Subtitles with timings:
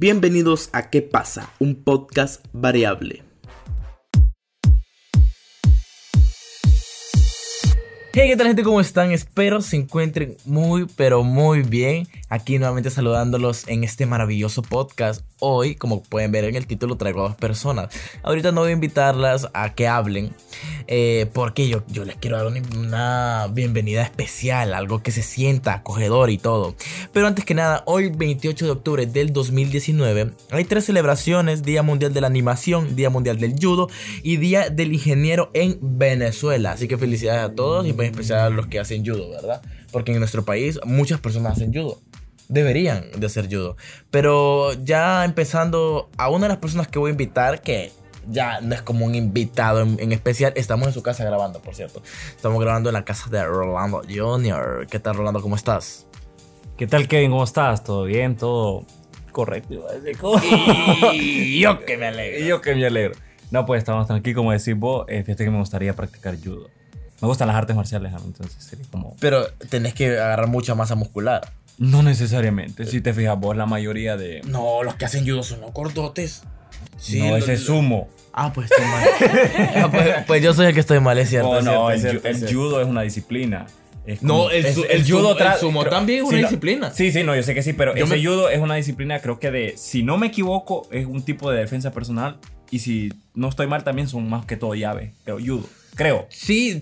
[0.00, 1.50] Bienvenidos a ¿Qué pasa?
[1.58, 3.24] Un podcast variable.
[8.12, 8.62] Hey, ¿qué tal gente?
[8.62, 9.10] ¿Cómo están?
[9.10, 12.06] Espero se encuentren muy, pero muy bien.
[12.28, 15.24] Aquí nuevamente saludándolos en este maravilloso podcast.
[15.40, 17.94] Hoy, como pueden ver en el título, traigo a dos personas.
[18.24, 20.34] Ahorita no voy a invitarlas a que hablen,
[20.88, 26.30] eh, porque yo, yo les quiero dar una, bienvenida especial, algo que se sienta acogedor
[26.30, 26.74] y todo.
[27.12, 32.12] Pero antes que nada, hoy 28 de octubre del 2019, hay tres celebraciones, Día Mundial
[32.12, 33.88] de la Animación, Día Mundial del Judo
[34.24, 36.72] y Día del Ingeniero en Venezuela.
[36.72, 39.62] Así que felicidades a todos y pues especial a los que hacen judo, ¿verdad?
[39.92, 42.00] Porque en nuestro país muchas personas hacen judo
[42.48, 43.76] deberían de hacer judo.
[44.10, 47.92] Pero ya empezando a una de las personas que voy a invitar, que
[48.30, 52.02] ya no es como un invitado en, especial, estamos en su casa grabando, por cierto.
[52.30, 54.86] Estamos grabando en la casa de Rolando Jr.
[54.90, 55.40] ¿Qué tal, Rolando?
[55.40, 56.06] ¿Cómo estás?
[56.76, 57.30] ¿Qué tal, Kevin?
[57.30, 57.82] ¿Cómo estás?
[57.82, 58.36] ¿Todo bien?
[58.36, 58.84] ¿Todo
[59.32, 59.74] correcto?
[61.12, 62.44] y yo que me alegro.
[62.44, 63.14] Y yo que me alegro.
[63.50, 65.06] No, pues estamos tranquilos, como decís vos.
[65.08, 66.68] Eh, fíjate que me gustaría practicar judo.
[67.20, 69.16] Me gustan las artes marciales, entonces sería como...
[69.18, 71.52] Pero tenés que agarrar mucha masa muscular.
[71.78, 72.84] No necesariamente.
[72.86, 74.42] Si te fijas, vos la mayoría de.
[74.46, 76.42] No, los que hacen judo son los gordotes.
[76.96, 78.08] Sí, no, ese es sumo.
[78.32, 79.08] Ah, pues estoy mal.
[79.76, 81.62] Ah, pues, pues, yo soy el que estoy mal, es cierto.
[81.62, 83.66] No, no, es cierto, el, judo es una disciplina.
[84.20, 86.90] no, el, el, judo el sumo también es una disciplina.
[86.92, 89.50] Sí, sí, no, yo sé que sí, pero ese judo es una disciplina, creo que
[89.50, 92.38] de, si no me equivoco, es un tipo de defensa personal.
[92.70, 95.64] Y si no estoy mal, también son más que todo llave, pero judo.
[95.98, 96.26] Creo.
[96.30, 96.80] Sí,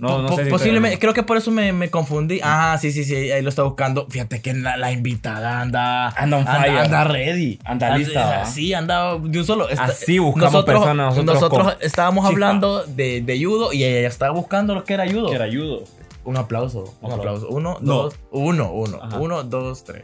[0.50, 0.98] posiblemente.
[0.98, 2.38] Creo que por eso me, me, confundí.
[2.42, 3.14] Ah, sí, sí, sí.
[3.14, 4.06] Ahí lo está buscando.
[4.10, 6.10] Fíjate que la, la invitada anda.
[6.10, 6.78] Anda on fire.
[6.78, 7.58] Anda, ready.
[7.64, 8.44] Anda lista.
[8.44, 9.68] sí, anda de un solo.
[9.78, 11.24] Así buscamos nosotros, personas.
[11.24, 15.30] Nosotros, estábamos hablando de, de, judo y ella estaba buscando lo que era judo.
[15.30, 15.84] Que era judo.
[16.24, 16.94] Un aplauso.
[17.00, 17.48] Un aplauso.
[17.48, 19.00] Uno, dos, uno, uno.
[19.18, 20.02] Uno, dos, tres.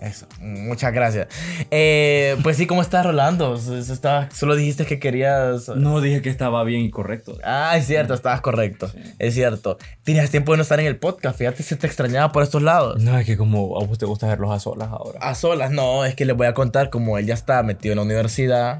[0.00, 1.28] Eso, muchas gracias.
[1.70, 3.58] Eh, pues sí, ¿cómo estás, Rolando?
[3.58, 5.68] solo dijiste que querías.
[5.70, 7.38] No, dije que estaba bien y correcto.
[7.42, 8.90] Ah, es cierto, estabas correcto.
[9.18, 9.78] Es cierto.
[10.04, 11.38] Tienes tiempo de no estar en el podcast.
[11.38, 13.02] Fíjate si te extrañaba por estos lados.
[13.02, 15.18] No, es que como a vos te gusta verlos a solas ahora.
[15.20, 17.96] A solas, no, es que les voy a contar como él ya está metido en
[17.96, 18.78] la universidad.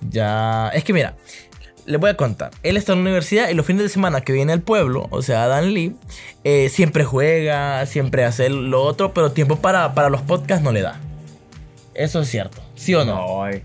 [0.00, 0.70] Ya.
[0.74, 1.16] Es que mira,
[1.88, 2.50] les voy a contar.
[2.62, 5.22] Él está en la universidad y los fines de semana que viene al pueblo, o
[5.22, 5.96] sea, Dan Lee,
[6.44, 10.82] eh, siempre juega, siempre hace lo otro, pero tiempo para, para los podcasts no le
[10.82, 11.00] da.
[11.94, 13.14] Eso es cierto, ¿sí o no?
[13.14, 13.62] No, es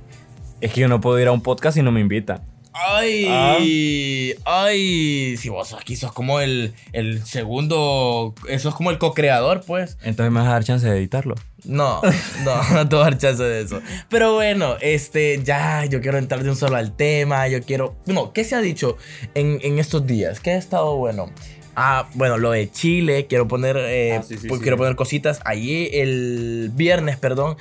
[0.71, 2.41] que yo no puedo ir a un podcast si no me invitan.
[2.73, 3.57] Ay, ah.
[4.45, 9.97] ay, si vos aquí sos como el, el segundo, eso es como el co-creador, pues.
[10.03, 11.35] Entonces me vas a dar chance de editarlo.
[11.65, 12.01] No,
[12.43, 13.81] no, no te voy a dar chance de eso.
[14.09, 18.33] Pero bueno, este, ya, yo quiero entrar de un solo al tema, yo quiero, no,
[18.33, 18.97] ¿qué se ha dicho
[19.35, 20.39] en, en estos días?
[20.39, 21.31] ¿Qué ha estado bueno?
[21.75, 25.39] Ah, bueno, lo de Chile, quiero poner, eh, ah, pues, quiero poner cositas.
[25.43, 27.57] Allí el viernes, perdón,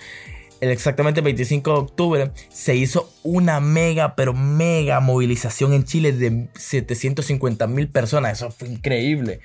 [0.62, 6.48] el exactamente 25 de octubre, se hizo una mega, pero mega movilización en Chile de
[6.54, 8.34] 750 mil personas.
[8.38, 9.40] Eso fue increíble.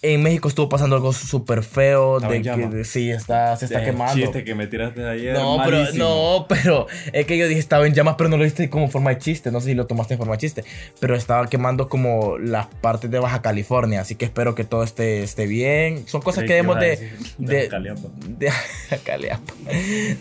[0.00, 2.20] En México estuvo pasando algo súper feo.
[2.20, 4.14] De que sí, está, se está quemando.
[4.14, 5.34] chiste que me tiraste de ayer.
[5.34, 8.70] No, pero, no, pero es que yo dije estaba en llamas, pero no lo viste
[8.70, 9.50] como forma de chiste.
[9.50, 10.64] No sé si lo tomaste en forma de chiste.
[11.00, 14.00] Pero estaba quemando como las partes de Baja California.
[14.00, 16.06] Así que espero que todo esté, esté bien.
[16.06, 17.12] Son cosas que debemos de.
[17.38, 17.68] De,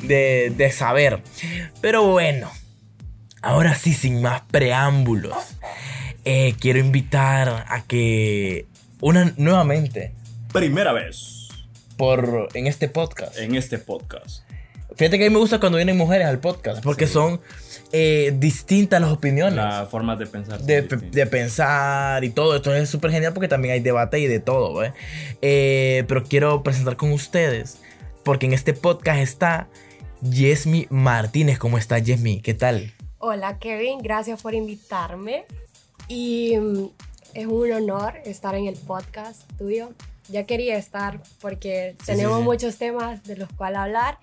[0.02, 1.22] de, de saber.
[1.82, 2.50] Pero bueno,
[3.44, 5.36] ahora sí, sin más preámbulos.
[6.26, 8.66] Eh, quiero invitar a que
[9.02, 10.14] una nuevamente.
[10.52, 11.50] Primera vez.
[11.98, 13.38] Por, en este podcast.
[13.38, 14.44] En este podcast.
[14.96, 17.40] Fíjate que a mí me gusta cuando vienen mujeres al podcast, porque son
[17.92, 19.56] eh, distintas las opiniones.
[19.56, 20.60] Las formas de pensar.
[20.62, 20.84] De,
[21.28, 22.56] pensar y todo.
[22.56, 24.82] Esto es súper genial porque también hay debate y de todo.
[25.42, 27.80] Eh, pero quiero presentar con ustedes,
[28.24, 29.68] porque en este podcast está
[30.22, 31.60] Yesmi Martínez.
[31.60, 32.42] ¿Cómo está Yesmi?
[32.42, 32.94] ¿Qué tal?
[33.20, 35.46] Hola Kevin, gracias por invitarme.
[36.08, 36.88] Y mm,
[37.38, 39.92] es un honor estar en el podcast tuyo.
[40.28, 44.18] Ya quería estar porque tenemos muchos temas de los cuales hablar.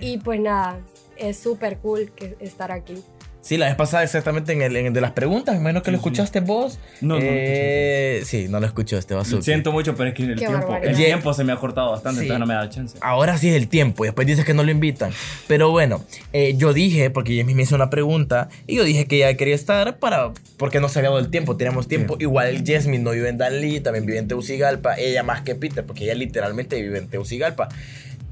[0.00, 0.80] Y pues nada,
[1.16, 3.04] es súper cool que estar aquí.
[3.40, 6.78] Sí, la vez pasada exactamente en el, de las preguntas, menos que lo escuchaste vos.
[7.00, 9.40] No, no eh, Sí, no lo escuchó este vaso.
[9.42, 12.40] Siento mucho, pero es que el tiempo, el tiempo se me ha cortado bastante, entonces
[12.40, 12.98] no me da chance.
[13.00, 15.12] Ahora sí es el tiempo, y después dices que no lo invitan.
[15.46, 19.16] Pero bueno, eh, yo dije, porque ella me hizo una pregunta, y yo dije que
[19.16, 22.16] ella quería estar para, porque no se había dado el tiempo, teníamos tiempo.
[22.18, 26.04] Igual Jasmine no vive en Dalí, también vive en Teucigalpa, ella más que Peter, porque
[26.04, 27.68] ella literalmente vive en Teucigalpa.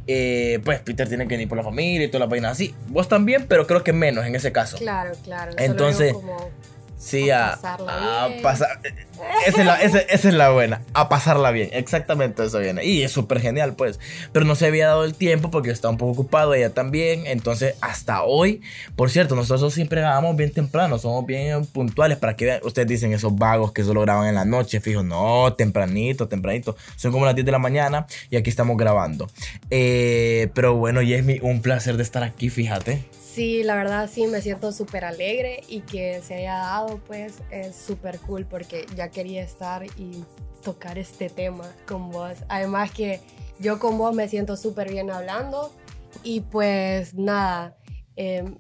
[0.06, 2.75] Eh, pues Peter tiene que ir por la familia y toda la vaina así.
[2.88, 4.79] Vos también, pero creo que menos en ese caso.
[4.79, 5.53] Claro, claro.
[5.58, 6.14] Entonces,
[6.99, 8.81] Sí, a, a, pasar.
[9.46, 10.82] Esa es, la, buena.
[10.92, 11.70] A pasarla bien.
[11.72, 12.84] Exactamente eso viene.
[12.84, 14.00] Y es súper genial, pues.
[14.32, 17.26] Pero no se había dado el tiempo porque estaba un poco ocupado, ella también.
[17.26, 18.60] Entonces, hasta hoy,
[18.96, 22.60] por cierto, nosotros siempre grabamos bien temprano, somos bien puntuales para que vean.
[22.64, 24.80] Ustedes dicen esos vagos que solo graban en la noche.
[24.80, 26.76] Fijo, no, tempranito, tempranito.
[26.96, 29.28] Son como las 10 de la mañana y aquí estamos grabando.
[29.70, 33.04] Eh, pero bueno, y es un placer de estar aquí, fíjate.
[33.36, 37.76] Sí, la verdad sí, me siento súper alegre y que se haya dado, pues es
[37.76, 40.25] súper cool porque ya quería estar y
[40.62, 42.35] tocar este tema con vos.
[42.49, 43.20] Además que
[43.58, 45.73] yo con vos me siento súper bien hablando
[46.23, 47.76] y pues nada,
[48.17, 48.56] em,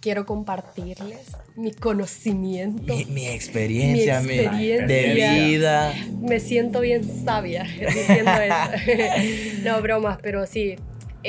[0.00, 2.94] quiero compartirles mi conocimiento.
[3.08, 5.94] Mi, experiencia, mi experiencia, de vida.
[6.20, 9.62] Me siento bien sabia diciendo eso.
[9.64, 10.76] no, bromas, pero sí,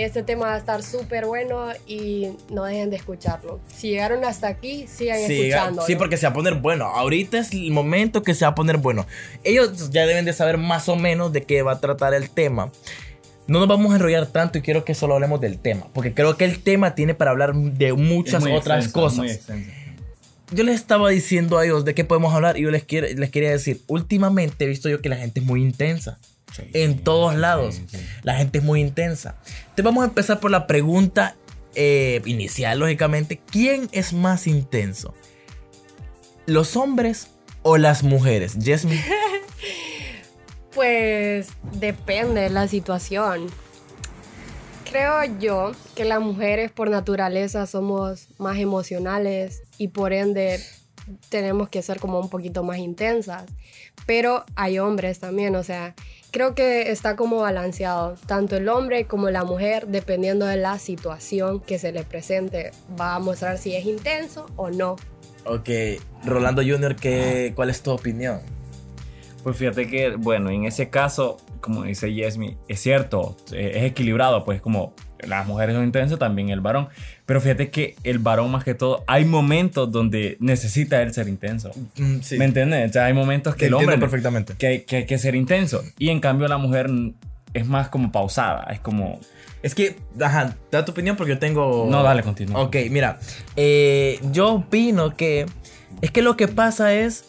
[0.03, 3.59] este tema va a estar súper bueno y no dejen de escucharlo.
[3.67, 5.81] Si llegaron hasta aquí, sigan escuchando.
[5.81, 6.85] Sí, porque se va a poner bueno.
[6.85, 9.07] Ahorita es el momento que se va a poner bueno.
[9.43, 12.71] Ellos ya deben de saber más o menos de qué va a tratar el tema.
[13.47, 16.35] No nos vamos a enrollar tanto y quiero que solo hablemos del tema, porque creo
[16.35, 19.47] que el tema tiene para hablar de muchas otras cosas.
[20.51, 23.29] yo les estaba diciendo a ellos de qué podemos hablar y yo les, quiero, les
[23.29, 26.19] quería decir, últimamente he visto yo que la gente es muy intensa
[26.73, 27.81] en todos lados.
[28.23, 29.35] La gente es muy intensa.
[29.45, 31.35] Entonces vamos a empezar por la pregunta
[31.75, 33.39] eh, inicial, lógicamente.
[33.51, 35.13] ¿Quién es más intenso?
[36.45, 37.29] ¿Los hombres
[37.61, 38.57] o las mujeres?
[38.63, 39.03] Jasmine.
[40.73, 43.47] pues depende de la situación.
[44.89, 50.59] Creo yo que las mujeres por naturaleza somos más emocionales y por ende
[51.29, 53.45] tenemos que ser como un poquito más intensas.
[54.05, 55.95] Pero hay hombres también, o sea,
[56.31, 58.15] creo que está como balanceado.
[58.25, 63.15] Tanto el hombre como la mujer, dependiendo de la situación que se le presente, va
[63.15, 64.95] a mostrar si es intenso o no.
[65.45, 65.69] Ok,
[66.25, 68.41] Rolando Junior, ¿qué, ¿cuál es tu opinión?
[69.43, 74.61] Pues fíjate que, bueno, en ese caso, como dice Yesmi, es cierto, es equilibrado, pues
[74.61, 76.89] como las mujeres son intensas, también el varón.
[77.27, 81.71] Pero fíjate que el varón más que todo, hay momentos donde necesita él ser intenso.
[81.97, 82.89] Mm, ¿Me entiendes?
[82.89, 83.97] O sea, hay momentos que el hombre...
[83.97, 84.53] perfectamente.
[84.57, 85.83] Que, que hay que ser intenso.
[85.99, 86.89] Y en cambio la mujer
[87.53, 89.19] es más como pausada, es como...
[89.61, 91.87] Es que, ajá, da tu opinión porque yo tengo...
[91.91, 92.61] No, dale, continúa.
[92.61, 93.19] Ok, mira,
[93.57, 95.47] eh, yo opino que...
[96.01, 97.25] Es que lo que pasa es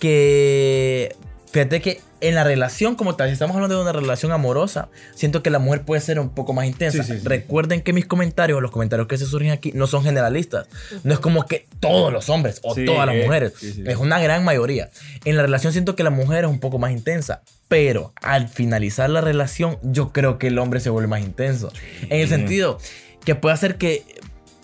[0.00, 1.14] que...
[1.50, 5.42] Fíjate que en la relación como tal, si estamos hablando de una relación amorosa, siento
[5.42, 7.04] que la mujer puede ser un poco más intensa.
[7.24, 10.68] Recuerden que mis comentarios, los comentarios que se surgen aquí, no son generalistas.
[11.02, 13.54] No es como que todos los hombres o todas las mujeres.
[13.60, 14.88] Es una gran mayoría.
[15.24, 17.42] En la relación siento que la mujer es un poco más intensa.
[17.66, 21.72] Pero al finalizar la relación, yo creo que el hombre se vuelve más intenso.
[22.02, 22.78] En el sentido
[23.24, 24.04] que puede hacer que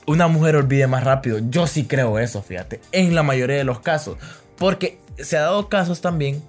[0.07, 1.41] una mujer olvide más rápido.
[1.51, 2.81] Yo sí creo eso, fíjate.
[2.93, 4.17] En la mayoría de los casos.
[4.57, 6.41] Porque se ha dado casos también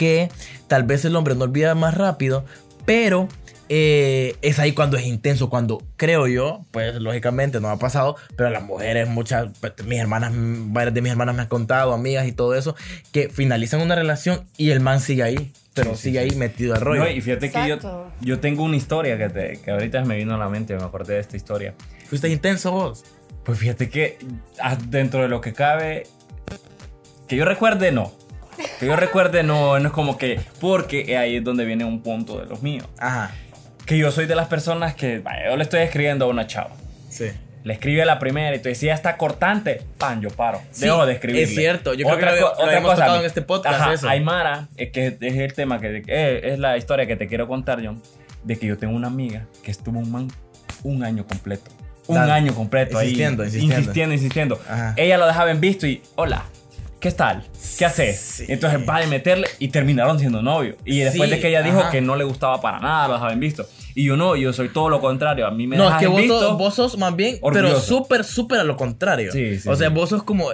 [0.00, 0.30] que
[0.66, 2.46] tal vez el hombre no olvida más rápido,
[2.86, 3.28] pero
[3.68, 8.48] eh, es ahí cuando es intenso, cuando creo yo, pues lógicamente no ha pasado, pero
[8.48, 12.32] las mujeres, muchas, pues, mis hermanas, varias de mis hermanas me han contado, amigas y
[12.32, 12.74] todo eso,
[13.12, 17.06] que finalizan una relación y el man sigue ahí, pero sigue ahí metido al rollo.
[17.10, 20.38] y fíjate que yo, yo tengo una historia que, te, que ahorita me vino a
[20.38, 21.74] la mente, me acordé de esta historia.
[22.08, 23.04] ¿Fuiste intenso vos?
[23.44, 24.16] Pues fíjate que
[24.62, 26.06] ah, dentro de lo que cabe,
[27.28, 28.12] que yo recuerde, no.
[28.78, 30.40] Que yo recuerde, no, no es como que.
[30.60, 32.86] Porque ahí es donde viene un punto de los míos.
[32.98, 33.32] Ajá.
[33.86, 35.22] Que yo soy de las personas que.
[35.48, 36.70] yo le estoy escribiendo a una chava.
[37.08, 37.30] Sí.
[37.62, 40.62] Le escribe a la primera y tú decías, está cortante, pan, yo paro.
[40.70, 41.42] Sí, Dejo de escribirle.
[41.42, 43.80] Es cierto, yo creo que lo, otra hemos cosa, en este podcast.
[43.80, 44.08] Ajá, eso.
[44.08, 47.84] Aymara, es que es el tema que eh, es la historia que te quiero contar,
[47.84, 48.02] John,
[48.44, 50.28] de que yo tengo una amiga que estuvo un man
[50.84, 51.70] un año completo.
[52.06, 53.48] Un año completo insistiendo, ahí.
[53.50, 54.54] Insistiendo, insistiendo.
[54.56, 56.44] Insistiendo, Ella lo dejaba en visto y, hola,
[57.00, 57.42] ¿qué tal?
[57.78, 58.44] ¿Qué haces?
[58.46, 60.76] Entonces va a meterle y terminaron siendo novios.
[60.84, 63.66] Y después de que ella dijo que no le gustaba para nada, lo dejaban visto.
[63.94, 65.46] Y yo no, yo soy todo lo contrario.
[65.46, 68.24] A mí me No, es que vos, visto, sos, vos sos más bien, pero súper,
[68.24, 69.32] súper a lo contrario.
[69.32, 70.50] Sí, sí, o sea, vos sos como.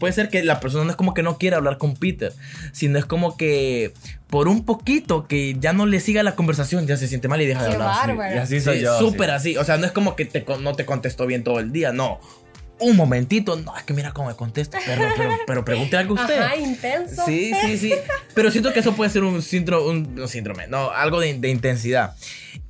[0.00, 2.32] Puede ser que la persona no es como que no quiere hablar con Peter,
[2.72, 3.92] sino es como que
[4.28, 7.46] por un poquito que ya no le siga la conversación, ya se siente mal y
[7.46, 8.34] deja de hablar.
[8.34, 8.98] Y así soy yo.
[8.98, 9.56] Súper así.
[9.56, 12.18] O sea, no es como que te, no te contestó bien todo el día, no
[12.80, 13.56] un momentito.
[13.56, 14.78] No, es que mira cómo me contesta.
[14.84, 16.38] Pero, pero, pero pregunte algo usted.
[16.38, 17.24] Ajá, intenso.
[17.24, 17.94] Sí, sí, sí.
[18.34, 19.88] Pero siento que eso puede ser un síndrome,
[20.22, 22.14] un, síndrome, no, algo de, intensidad.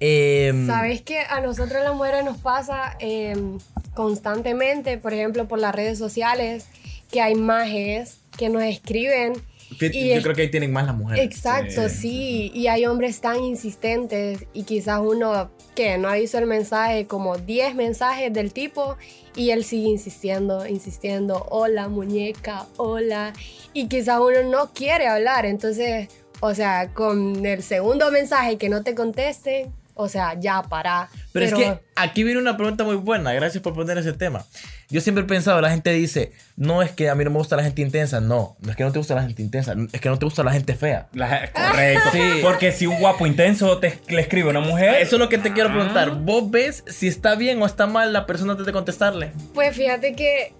[0.01, 3.59] Em, Sabes que a nosotros las mujeres nos pasa em,
[3.95, 6.67] constantemente, por ejemplo, por las redes sociales,
[7.11, 9.33] que hay majes que nos escriben
[9.81, 11.25] Y yo es- creo que ahí tienen más las mujeres.
[11.25, 12.53] Exacto, sí.
[12.55, 17.37] Y hay hombres tan insistentes y quizás uno que no ha visto el mensaje, como
[17.37, 18.97] 10 mensajes del tipo
[19.37, 23.35] y él sigue insistiendo, insistiendo, hola muñeca, hola.
[23.75, 26.09] Y quizás uno no quiere hablar, entonces,
[26.41, 31.09] o sea, con el segundo mensaje que no te contesten, o sea, ya para.
[31.33, 33.33] Pero, es que aquí viene una pregunta muy buena.
[33.33, 34.45] Gracias por poner ese tema.
[34.89, 37.57] Yo siempre he pensado, la gente dice, no es que a mí no me gusta
[37.57, 38.21] la gente intensa.
[38.21, 40.45] No, no es que no te gusta la gente intensa, es que no te gusta
[40.45, 41.09] la gente fea.
[41.13, 42.09] La- correcto.
[42.13, 42.21] Sí.
[42.43, 45.01] Porque si un guapo intenso te, le escribe a una mujer.
[45.01, 46.11] Eso es lo que te quiero preguntar.
[46.13, 46.19] Ah.
[46.21, 49.33] ¿Vos ves si está bien o está mal la persona antes de contestarle?
[49.55, 50.53] Pues fíjate que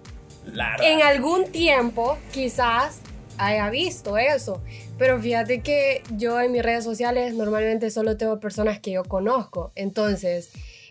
[0.51, 0.83] Claro.
[0.83, 2.99] en algún tiempo quizás
[3.37, 4.61] haya visto eso.
[4.97, 9.71] Pero fíjate que yo en mis redes sociales normalmente solo tengo personas que yo conozco.
[9.75, 10.49] Entonces,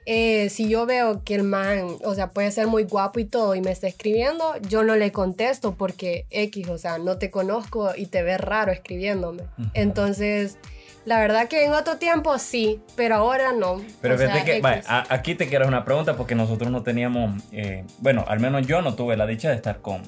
[0.09, 3.57] eh, si yo veo que el man, o sea, puede ser muy guapo y todo
[3.57, 7.91] y me está escribiendo, yo no le contesto porque X, o sea, no te conozco
[7.97, 9.43] y te ves raro escribiéndome.
[9.75, 10.59] Entonces,
[11.05, 13.81] la verdad que en otro tiempo sí, pero ahora no.
[14.00, 14.62] Pero O sea, fíjate que, X.
[14.62, 18.67] vaya, a- aquí te quiero una pregunta porque nosotros no teníamos, eh, bueno, al menos
[18.67, 20.03] yo no tuve la dicha de estar con,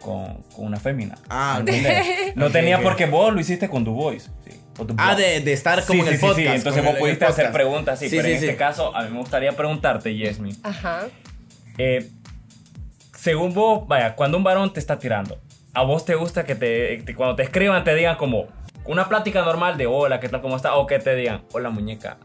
[0.00, 1.16] con, con una fémina.
[1.28, 2.36] Ah, ¿entendés?
[2.36, 4.30] No tenía porque vos lo hiciste con tu voice.
[4.46, 4.52] sí,
[4.96, 6.46] Ah, de, de estar como Sí, en sí, el sí, podcast.
[6.50, 8.44] sí, entonces vos pudiste hacer preguntas, sí, Sí, pero sí, en sí.
[8.46, 10.52] este caso a mí me gustaría preguntarte, Yesmi.
[10.62, 11.08] Ajá.
[11.78, 12.08] Eh,
[13.16, 15.40] según vos, vaya, cuando un varón te está tirando,
[15.74, 18.46] ¿a vos te gusta que te, te- cuando te escriban te digan como
[18.84, 20.76] una plática normal de hola, ¿qué tal, cómo está?
[20.76, 22.18] O que te digan, hola muñeca,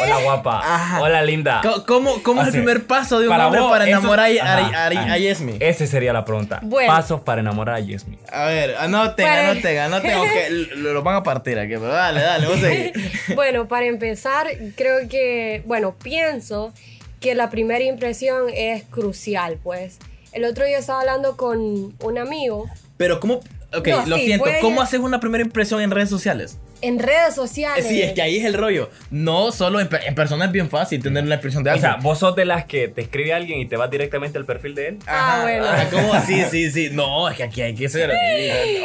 [0.00, 1.00] hola guapa, Ajá.
[1.02, 1.60] hola linda.
[1.86, 4.42] ¿Cómo, cómo es el primer paso de un Para hombre vos, para eso- enamorar a,
[4.42, 5.12] Ajá, a, a- ajá.
[5.12, 5.56] a Yesmi?
[5.60, 6.60] Esa sería la pregunta.
[6.62, 6.92] Bueno.
[6.92, 8.18] Pasos para enamorar a Yesmi.
[8.32, 12.20] A ver, anoten, Para- anoten, anoten, aunque lo, lo van a partir aquí, pero dale,
[12.22, 12.58] dale, vos.
[13.34, 16.72] Bueno, para empezar, creo que, bueno, pienso
[17.20, 19.98] que la primera impresión es crucial, pues.
[20.32, 23.40] El otro día estaba hablando con un amigo Pero ¿cómo?
[23.76, 26.58] Ok, No, lo sí, siento, ¿cómo haces una primera impresión en redes sociales?
[26.86, 27.86] En redes sociales.
[27.86, 28.90] Sí, es que ahí es el rollo.
[29.10, 31.90] No solo en, en persona es bien fácil tener una impresión de O alguien.
[31.92, 34.74] sea, vos sos de las que te escribe alguien y te vas directamente al perfil
[34.74, 34.98] de él.
[35.06, 35.66] Ah, bueno.
[35.90, 36.42] ¿Cómo así?
[36.50, 36.90] Sí, sí.
[36.92, 38.10] No, es que aquí hay que ser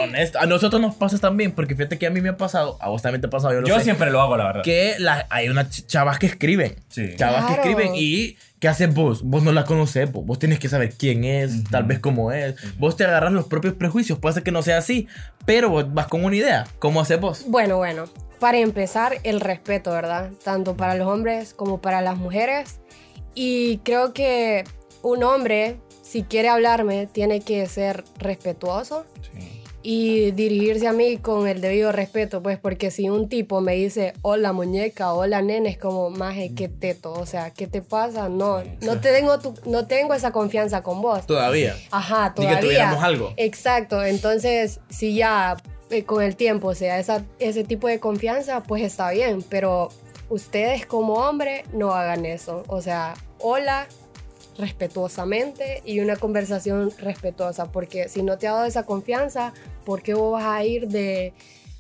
[0.02, 0.40] honesto.
[0.40, 3.02] A nosotros nos pasa también, porque fíjate que a mí me ha pasado, a vos
[3.02, 4.62] también te ha pasado, yo lo Yo sé, siempre lo hago, la verdad.
[4.64, 6.76] que la- hay unas ch- chavas que escriben.
[6.90, 7.16] Sí.
[7.16, 7.48] Chavas Claro.
[7.64, 9.22] que escriben y ¿qué haces vos?
[9.24, 12.56] Vos no la conoces, vos, vos tienes que saber quién es, tal vez cómo es.
[12.78, 15.08] Vos te agarras los propios prejuicios, puede ser que no sea así,
[15.46, 16.68] pero vos vas con una idea.
[16.80, 17.44] ¿Cómo haces vos?
[17.48, 17.89] Bueno, bueno.
[18.40, 20.32] Para empezar, el respeto, ¿verdad?
[20.44, 22.80] Tanto para los hombres como para las mujeres.
[23.36, 24.64] Y creo que
[25.02, 29.06] un hombre, si quiere hablarme, tiene que ser respetuoso.
[29.34, 29.56] Sí.
[29.82, 34.12] y dirigirse a mí con el debido respeto, pues porque si un tipo me dice
[34.24, 38.28] hola muñeca, hola nene, es como maje, qué teto, o sea, ¿qué te pasa?
[38.28, 41.26] No, no te tengo tu- no tengo esa confianza con vos.
[41.26, 41.78] Todavía.
[41.92, 42.60] Ajá, Ni que todavía.
[42.60, 43.34] tuviéramos algo.
[43.38, 45.56] Exacto, entonces si ya
[45.90, 49.90] eh, con el tiempo, o sea, esa, ese tipo de confianza, pues está bien, pero
[50.30, 53.88] ustedes como hombre no hagan eso, o sea, hola
[54.58, 59.54] respetuosamente y una conversación respetuosa, porque si no te ha dado esa confianza,
[59.86, 61.34] ¿por qué vos vas a ir de,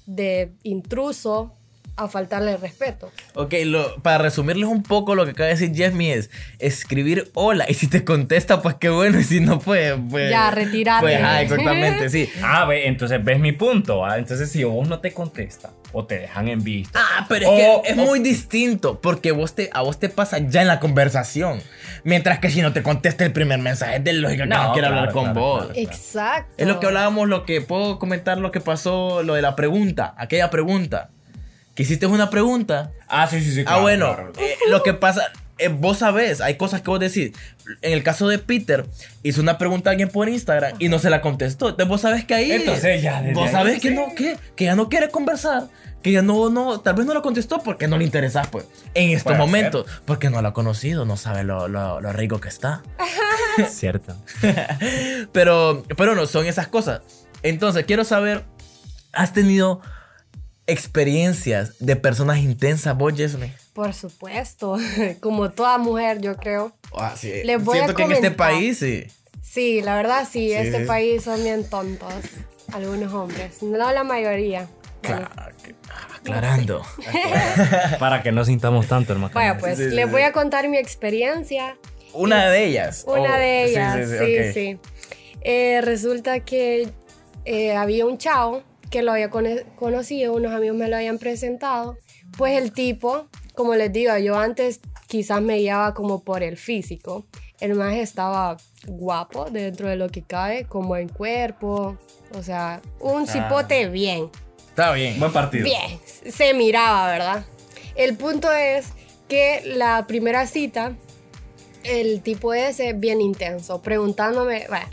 [0.05, 1.53] de intruso
[2.03, 3.11] a faltarle el respeto?
[3.35, 6.29] Ok, lo- para resumirles un poco lo que acaba de decir Jessmy es
[6.59, 9.93] escribir hola y si te contesta pues qué bueno y si no pues...
[10.09, 11.01] pues Ya, retirate.
[11.01, 12.29] Pues ah, exactamente, sí.
[12.43, 14.05] Ah, ve, entonces ves mi punto.
[14.05, 14.17] ¿ah?
[14.17, 16.97] Entonces, si vos no te contesta o te dejan en visto.
[16.99, 20.09] Ah, pero es o- que es o- muy distinto porque vos te, a vos te
[20.09, 21.61] pasa ya en la conversación.
[22.03, 24.73] Mientras que si no te contesta el primer mensaje es de lógica que no, No,
[24.73, 25.65] quiere claro, hablar con claro, vos.
[25.65, 25.79] claro.
[25.79, 26.53] Exacto.
[26.57, 30.13] Es lo que hablábamos, lo que puedo comentar, lo que pasó, lo de la pregunta,
[30.17, 31.09] aquella pregunta.
[31.79, 33.61] Que hiciste una pregunta Ah, sí, sí, sí.
[33.61, 34.33] Ah, claro, bueno, claro.
[34.37, 37.31] eh, lo que pasa, eh, vos sabés, hay cosas que vos decís.
[37.81, 38.85] En el caso de Peter,
[39.23, 41.69] hizo una pregunta a alguien por Instagram y no se la contestó.
[41.69, 42.51] Entonces vos sabés que ahí.
[42.51, 43.95] Entonces ya, desde Vos ahí, sabés que sí.
[43.95, 45.69] no, que, que ya no quiere conversar.
[46.03, 48.65] Que ya no, no, tal vez no la contestó porque no le interesás, pues.
[48.93, 49.85] En estos momentos.
[50.03, 52.83] Porque no la ha conocido, no sabe lo, lo, lo rico que está.
[53.69, 54.17] Cierto.
[55.31, 57.03] Pero, pero no, son esas cosas.
[57.41, 58.43] Entonces, quiero saber,
[59.13, 59.79] ¿has tenido
[60.69, 63.53] experiencias de personas intensas, vos, Yesme?
[63.73, 64.77] Por supuesto,
[65.19, 66.73] como toda mujer, yo creo.
[66.95, 67.31] Ah, sí.
[67.43, 69.05] Les voy a Siento que en este país, sí.
[69.41, 70.85] Sí, la verdad sí, Sí, este sí.
[70.85, 72.13] país son bien tontos,
[72.71, 74.67] algunos hombres, no la mayoría.
[75.01, 76.81] Bueno, Claro, que- ah, aclarando.
[77.99, 79.33] Para que no sintamos tanto, hermano.
[79.33, 80.11] Vaya, pues Sí, sí, les sí.
[80.11, 81.77] voy a contar mi experiencia.
[82.13, 83.03] Una de ellas.
[83.07, 84.79] Una Oh, de ellas, sí, sí.
[85.41, 86.89] Eh, resulta que
[87.45, 91.97] eh, había un chavo que lo había cono- conocido, unos amigos me lo habían presentado.
[92.37, 97.25] Pues el tipo, como les digo, yo antes quizás me guiaba como por el físico.
[97.59, 98.55] el más estaba
[98.87, 101.97] guapo dentro de lo que cabe, como en cuerpo,
[102.33, 104.29] o sea, un cipote bien,
[104.69, 105.19] Está bien.
[105.19, 105.65] Buen partido.
[105.65, 105.99] bien,
[106.31, 107.45] se miraba, ¿verdad?
[107.95, 108.87] El punto es
[109.27, 110.95] que la primera cita,
[111.83, 114.85] el tipo ese bien intenso, preguntándome, bueno,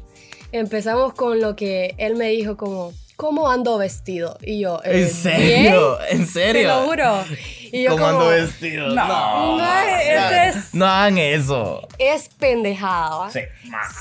[0.50, 4.36] empezamos con lo que él me dijo como, ¿cómo ando vestido?
[4.42, 5.98] Y yo, eh, ¿En serio?
[6.08, 6.20] "Bien".
[6.20, 6.62] ¿En serio?
[6.62, 7.24] Te lo juro.
[7.72, 8.88] Y yo ¿Cómo como, ando vestido?
[8.90, 9.56] No.
[9.58, 11.86] No, eso es, No hagan eso.
[11.98, 13.30] es pendejada.
[13.30, 13.40] Sí.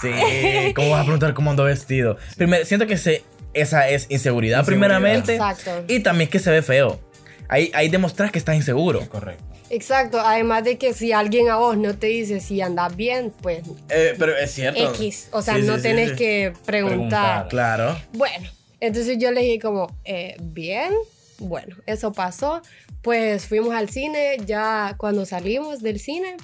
[0.01, 2.17] Sí, ¿cómo vas a preguntar cómo ando vestido?
[2.37, 4.65] Primero, siento que se, esa es inseguridad, Inseguridad.
[4.65, 5.33] primeramente.
[5.35, 5.83] Exacto.
[5.87, 6.99] Y también que se ve feo.
[7.47, 9.07] Ahí, ahí demostras que estás inseguro.
[9.09, 9.43] Correcto.
[9.71, 13.63] Exacto, además de que si alguien a vos no te dice si andas bien, pues
[13.89, 14.79] Eh, pero es cierto.
[14.93, 16.17] X, o sea, Sí, no sí, tenés sí, sí.
[16.23, 17.47] que preguntar.
[17.47, 17.47] Preguntar.
[17.49, 17.99] Claro.
[18.13, 18.47] Bueno,
[18.79, 20.93] entonces yo le dije como, eh, bien,
[21.39, 22.61] bueno, eso pasó.
[23.01, 26.37] Pues fuimos al cine, ya cuando salimos del cine,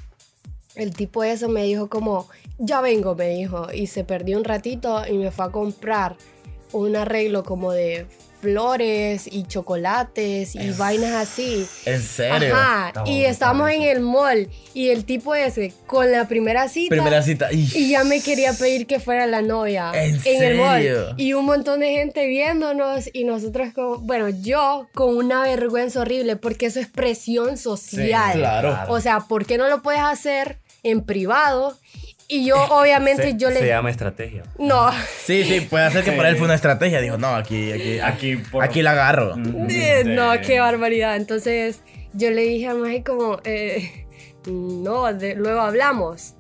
[0.75, 5.03] el tipo eso me dijo como, ya vengo, me dijo, y se perdió un ratito
[5.07, 6.17] y me fue a comprar
[6.71, 8.05] un arreglo como de
[8.41, 11.65] flores y chocolates y vainas así.
[11.85, 12.55] ¿En serio?
[12.55, 16.27] Ajá, Está y bueno, estamos está en el mall y el tipo ese con la
[16.27, 17.47] primera cita Primera cita.
[17.51, 20.63] Y ya me quería pedir que fuera la novia ¿En el serio?
[20.63, 26.01] mall y un montón de gente viéndonos y nosotros como, bueno, yo con una vergüenza
[26.01, 28.33] horrible porque eso es presión social.
[28.33, 28.77] claro.
[28.89, 31.77] O sea, ¿por qué no lo puedes hacer en privado?
[32.33, 34.43] Y yo obviamente Se, yo se le llama estrategia.
[34.57, 34.89] no,
[35.25, 37.01] Sí, sí, puede ser que para él fue una estrategia.
[37.01, 39.35] Dijo, no, aquí, aquí, Aquí, por- aquí la agarro.
[39.35, 41.17] No, qué barbaridad.
[41.17, 41.81] Entonces
[42.13, 44.05] yo le dije a Maggie como, eh,
[44.47, 46.35] no, de- luego hablamos.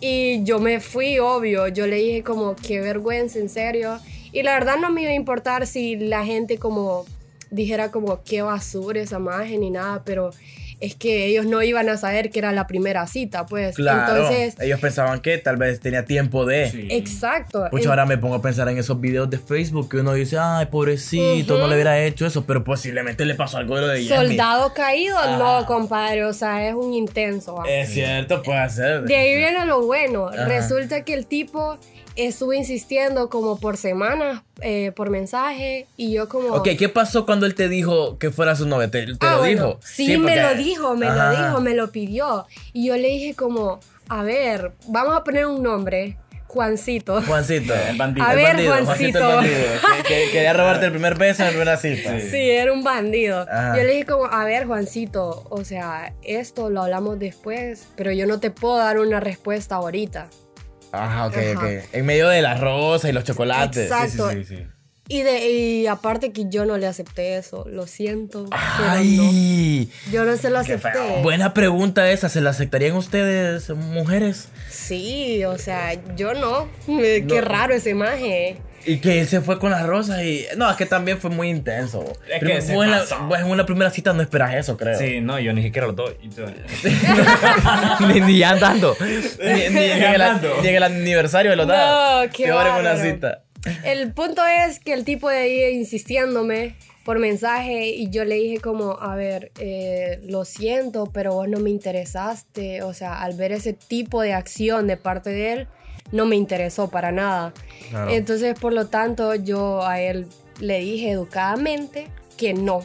[0.00, 1.68] Y yo me fui, obvio.
[1.68, 3.98] Yo le dije como, qué vergüenza, en serio.
[4.32, 7.04] Y la verdad no me iba a importar si la gente como
[7.50, 10.30] dijera como, qué basura esa imagen ni nada, pero
[10.84, 13.76] es que ellos no iban a saber que era la primera cita, pues.
[13.76, 14.14] Claro.
[14.24, 16.70] Entonces, Ellos pensaban que tal vez tenía tiempo de.
[16.70, 16.88] Sí.
[16.90, 17.66] exacto.
[17.70, 20.66] Pues ahora me pongo a pensar en esos videos de Facebook que uno dice, ay,
[20.66, 24.16] pobrecito, no le hubiera hecho eso, pero posiblemente le pasó algo de lo de Yemi.
[24.26, 25.36] Soldado caído, Ah.
[25.38, 27.62] no, compadre, o sea, es un intenso.
[27.66, 29.02] Es cierto, puede ser.
[29.02, 30.28] De ahí viene lo bueno.
[30.28, 30.44] Ajá.
[30.46, 31.78] Resulta que el tipo
[32.16, 36.48] estuvo insistiendo como por semanas, eh, por mensaje, y yo como...
[36.54, 38.90] Ok, ¿qué pasó cuando él te dijo que fuera su novia?
[38.90, 39.80] ¿Te, te Ah, lo bueno, dijo?
[39.84, 41.32] Sí, me porque- lo dijo, me Ajá.
[41.32, 42.46] lo dijo, me lo pidió.
[42.72, 47.20] Y yo le dije como, a ver, vamos a poner un nombre, Juancito.
[47.22, 47.74] Juancito.
[47.74, 48.24] El bandido.
[48.26, 49.18] A El ver, bandido, Juancito.
[49.18, 49.56] el bandido,
[50.06, 52.20] que, que- quería robarte el primer beso en la primera cita.
[52.20, 52.30] Sí.
[52.30, 53.40] Sí, era un bandido.
[53.40, 53.76] Ajá.
[53.76, 58.26] Yo le dije como, a ver, Juancito, o sea, esto lo hablamos después, pero yo
[58.28, 60.28] no te puedo dar una respuesta ahorita.
[60.94, 61.66] Ajá, ok, Ajá.
[61.66, 61.84] ok.
[61.92, 63.90] En medio de las rosas y los chocolates.
[63.90, 64.30] Exacto.
[64.30, 64.66] Sí, sí, sí.
[65.06, 68.46] Y, de, y aparte que yo no le acepté eso, lo siento.
[68.48, 68.90] pero no.
[68.94, 70.92] Ay, Yo no se lo acepté.
[70.92, 71.22] feo.
[71.22, 72.30] buena pregunta esa.
[72.30, 74.48] ¿Se la aceptarían ustedes, mujeres?
[74.70, 76.68] Sí, o sea, yo no.
[76.88, 77.40] Eh, Qué No.
[77.42, 78.58] raro esa imagen.
[78.86, 80.44] Y que él se fue con las rosas y...
[80.58, 82.04] No, es que también fue muy intenso.
[82.30, 84.98] Es Primero, que se en la- vos en una primera cita no esperas eso, creo.
[84.98, 86.14] Sí, no, yo ni siquiera lo doy.
[88.08, 88.94] Ni, ni andando.
[89.00, 89.06] Ni,
[89.46, 90.22] ni en el,
[90.62, 92.30] ni en el aniversario de los No, dados.
[92.34, 93.43] qué Peor en una cita.
[93.84, 98.60] El punto es que el tipo de ahí insistiéndome por mensaje y yo le dije
[98.60, 102.82] como, a ver, eh, lo siento, pero vos no me interesaste.
[102.82, 105.68] O sea, al ver ese tipo de acción de parte de él,
[106.12, 107.52] no me interesó para nada.
[107.90, 108.10] Claro.
[108.10, 110.26] Entonces, por lo tanto, yo a él
[110.60, 112.84] le dije educadamente que no.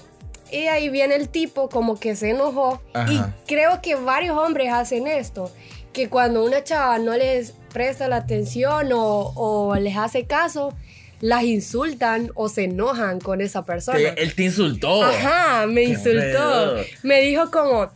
[0.52, 2.82] Y ahí viene el tipo como que se enojó.
[2.94, 3.12] Ajá.
[3.12, 5.52] Y creo que varios hombres hacen esto.
[6.00, 10.74] Que cuando una chava no les presta la atención o, o les hace caso,
[11.20, 13.98] las insultan o se enojan con esa persona.
[13.98, 15.04] Que él te insultó.
[15.04, 16.22] Ajá, me Qué insultó.
[16.22, 16.76] pedo.
[17.04, 17.90] Me dijo como,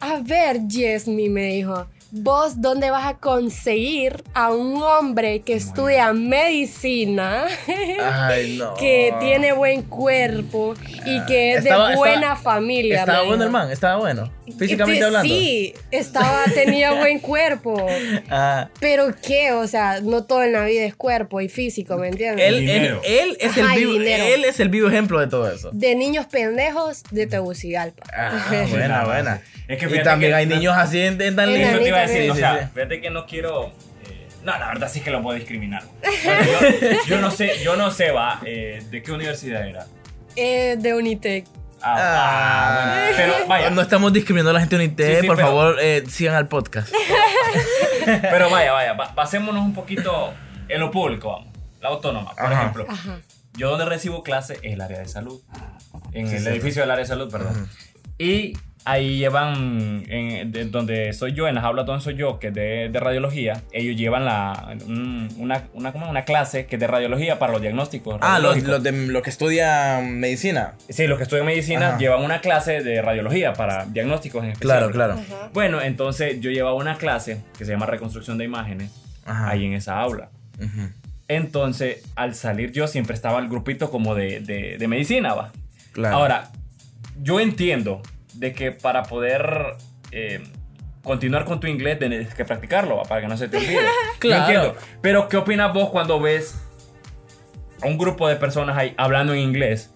[0.00, 6.12] a ver, Yesmi, me dijo, vos dónde vas a conseguir a un hombre que estudia
[6.12, 7.46] medicina,
[8.02, 8.74] Ay, no.
[8.74, 10.74] que tiene buen cuerpo
[11.06, 13.00] y que es Estaba- de estaba- buena familia.
[13.00, 14.28] Estaba bueno man, estaba bueno.
[14.58, 15.34] Físicamente Este, hablando.
[15.34, 17.86] Sí, estaba, tenía buen cuerpo.
[18.30, 22.08] Ah, Pero qué, o sea, no todo en la vida es cuerpo y físico, ¿me
[22.08, 22.46] entiendes?
[22.46, 23.00] él, él, Dinero.
[23.04, 24.24] él es Ajá, el vivo, dinero.
[24.24, 25.70] él es el vivo ejemplo de todo eso.
[25.72, 28.04] De niños pendejos de Tegucigalpa.
[28.14, 29.40] Ah, buena, buena.
[29.66, 31.60] Es que y también que- hay niños así en, en tan En.
[31.62, 32.68] Eso te iba a decir, Sí, o sí, sea, sí.
[32.74, 33.68] fíjate que no quiero.
[33.68, 35.82] eh, no, la verdad sí que lo puedo discriminar.
[37.08, 39.86] Yo no sé, yo no sé, va, eh, de qué universidad era.
[40.36, 41.46] Eh, de Unitec.
[41.86, 45.26] Ah, ah, bueno, pero vaya, No estamos discriminando a la gente de Unité, Sí, sí,
[45.26, 46.92] por pero- favor, eh, sigan al podcast.
[48.04, 50.32] pero vaya, vaya, ba- basémonos un poquito
[50.68, 51.48] en lo público, vamos.
[51.80, 52.60] La autónoma, por Ajá.
[52.62, 52.86] ejemplo.
[52.88, 53.18] Ajá.
[53.56, 55.40] Yo donde recibo clase es el área de salud.
[56.12, 56.48] En Sí, el sí.
[56.48, 57.68] edificio del área de salud, perdón.
[58.18, 62.48] Y ahí llevan, en, de donde soy yo, en las aulas donde soy yo, que
[62.48, 67.38] es de, de radiología, ellos llevan la, un- una, una, clase que es de radiología
[67.38, 68.18] para los diagnósticos.
[68.20, 70.74] Ah, los, de los que estudian medicina.
[70.88, 71.98] Sí, los que estudian medicina Ajá.
[71.98, 74.90] llevan una clase de radiología para diagnósticos en especial.
[74.90, 75.12] Claro, claro.
[75.14, 75.50] Ajá.
[75.54, 78.90] Bueno, entonces yo llevaba una clase que se llama reconstrucción de imágenes
[79.24, 79.48] Ajá.
[79.50, 80.28] ahí en esa aula.
[81.28, 85.52] Entonces, al salir yo siempre estaba el grupito como de, de, de medicina, va.
[85.92, 86.16] Claro.
[86.16, 86.50] Ahora,
[87.22, 88.02] yo entiendo
[88.34, 89.76] de que para poder
[90.12, 90.42] eh,
[91.02, 93.80] continuar con tu inglés tienes que practicarlo, para que no se te olvide.
[94.18, 94.52] Claro.
[94.52, 94.80] Yo entiendo.
[95.02, 96.54] Pero, ¿qué opinas vos cuando ves
[97.82, 99.90] a un grupo de personas ahí hablando en inglés?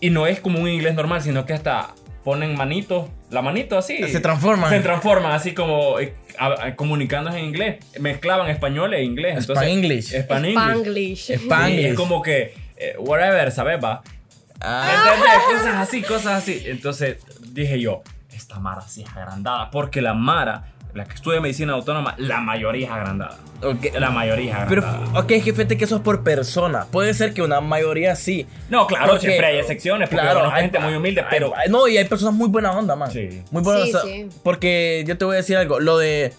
[0.00, 1.94] Y no es como un inglés normal, sino que hasta
[2.24, 3.96] ponen manito, la manito así.
[4.08, 4.68] Se transforman.
[4.70, 7.76] Se transforman así como eh, a- a- comunicándose en inglés.
[8.00, 9.38] Mezclaban español e inglés.
[9.38, 10.12] Entonces, Spanglish.
[10.14, 10.52] Spanglish.
[10.54, 11.30] Spanglish.
[11.30, 11.78] Spanglish.
[11.80, 13.82] Sí, es como que, eh, whatever, ¿sabes?
[13.82, 14.02] Va.
[14.04, 14.12] ¿Me
[14.60, 15.42] Ah, entiendes?
[15.58, 16.62] Cosas así, cosas así.
[16.66, 17.18] Entonces
[17.62, 18.02] dije yo,
[18.34, 19.70] esta Mara sí es agrandada.
[19.70, 23.38] Porque la Mara, la que estudia medicina autónoma, la mayoría es agrandada.
[23.62, 23.86] ok.
[23.98, 25.20] La mayoría es Pero, agrandada.
[25.20, 26.86] ok, es que fíjate que eso es por persona.
[26.90, 28.46] Puede ser que una mayoría sí.
[28.70, 30.08] no, claro, Porque- siempre hay excepciones.
[30.08, 31.56] Porque Claro, hay gente muy humilde, hay- pero.
[31.56, 33.10] hay- no, y hay personas muy buena onda, man.
[33.10, 33.42] Sí.
[33.50, 34.02] Muy buena Sí, onda.
[34.02, 34.28] sí.
[34.42, 35.80] Porque yo te voy a decir algo.
[35.80, 36.32] Lo de.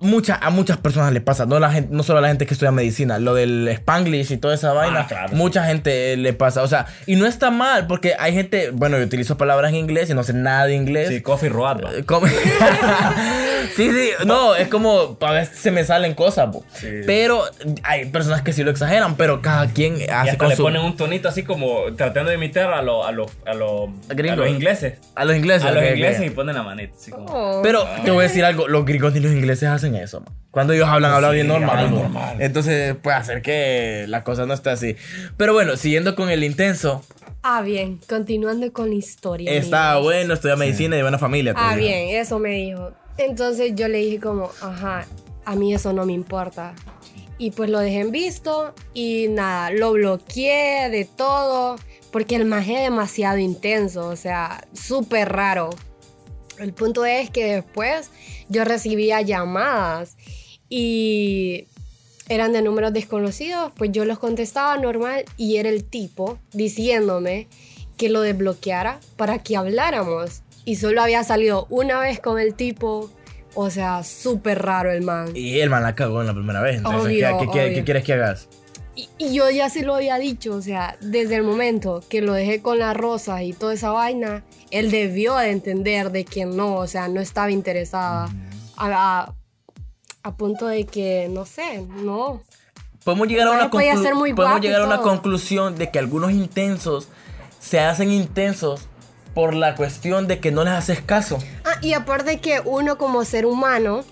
[0.00, 2.54] Mucha, a muchas personas le pasa, no, la gente, no solo a la gente que
[2.54, 6.62] estudia medicina, lo del spanglish y toda esa vaina, Ah, claro, mucha gente le pasa,
[6.62, 10.08] o sea, y no está mal, porque hay gente, bueno, yo utilizo palabras en inglés
[10.10, 11.80] y no sé nada de inglés, Sí, coffee road.
[11.96, 12.04] Eh,
[13.76, 16.48] sí, sí, no, es como a veces se me salen cosas.
[16.74, 16.86] Sí.
[17.06, 17.42] pero
[17.82, 20.62] hay personas que sí lo exageran, pero cada quien Y hace hasta con le su-
[20.62, 24.14] ponen un tonito así como tratando de imitar a, los a, los a, los a
[24.36, 24.94] los ingleses.
[25.14, 25.64] a los ingleses.
[25.64, 25.94] A los ok, ok.
[25.96, 26.94] ingleses y ponen la manita.
[26.96, 27.26] Así como.
[27.30, 27.60] Oh.
[27.62, 30.34] Pero te voy a decir algo, los gringos ni los ingleses hacen eso, man.
[30.50, 31.70] Cuando ellos hablan, hablan Sí, bien normal.
[31.70, 32.02] hablan ¿no?
[32.02, 32.36] normal.
[32.40, 34.96] Entonces puede hacer que la cosa no esté así.
[35.36, 37.04] Pero bueno, siguiendo con el intenso,
[37.42, 38.00] Ah, bien.
[38.08, 39.50] Continuando con la historia.
[39.52, 40.04] está amigos.
[40.04, 41.54] bueno, estudia medicina y de buena familia.
[41.56, 41.86] Ah, digo.
[41.88, 42.90] bien, eso me dijo.
[43.16, 45.06] Entonces yo le dije como, ajá,
[45.44, 46.74] a mí eso no me importa.
[47.38, 51.76] Y pues lo dejé en visto y nada, lo bloqueé de todo
[52.10, 55.70] porque el maje es demasiado intenso, o sea, súper raro.
[56.58, 58.10] El punto es que después
[58.48, 60.16] yo recibía llamadas
[60.68, 61.66] y
[62.28, 67.48] eran de números desconocidos, pues yo los contestaba normal y era el tipo diciéndome
[67.96, 70.42] que lo desbloqueara para que habláramos.
[70.64, 73.10] Y solo había salido una vez con el tipo,
[73.54, 75.34] o sea, súper raro el man.
[75.34, 76.76] Y el man la cagó en la primera vez.
[76.76, 77.74] Entonces, Obvio, ¿qué, qué- qué- obvio.
[77.76, 78.48] qué quieres que hagas?
[78.98, 82.32] Y, y yo ya se lo había dicho, o sea, desde el momento que lo
[82.32, 86.74] dejé con las rosas y toda esa vaina, él debió de entender de que no,
[86.74, 88.28] o sea, no estaba interesada.
[88.76, 88.86] A,
[89.26, 89.34] a-
[90.24, 92.42] a punto de que, no sé, no.
[93.04, 97.08] Podemos llegar a una, podemos llegar a una conclusión de que algunos intensos
[97.60, 98.88] se hacen intensos
[99.32, 101.38] por la cuestión de que no les haces caso.
[101.64, 104.04] Ah, y aparte que uno como ser humano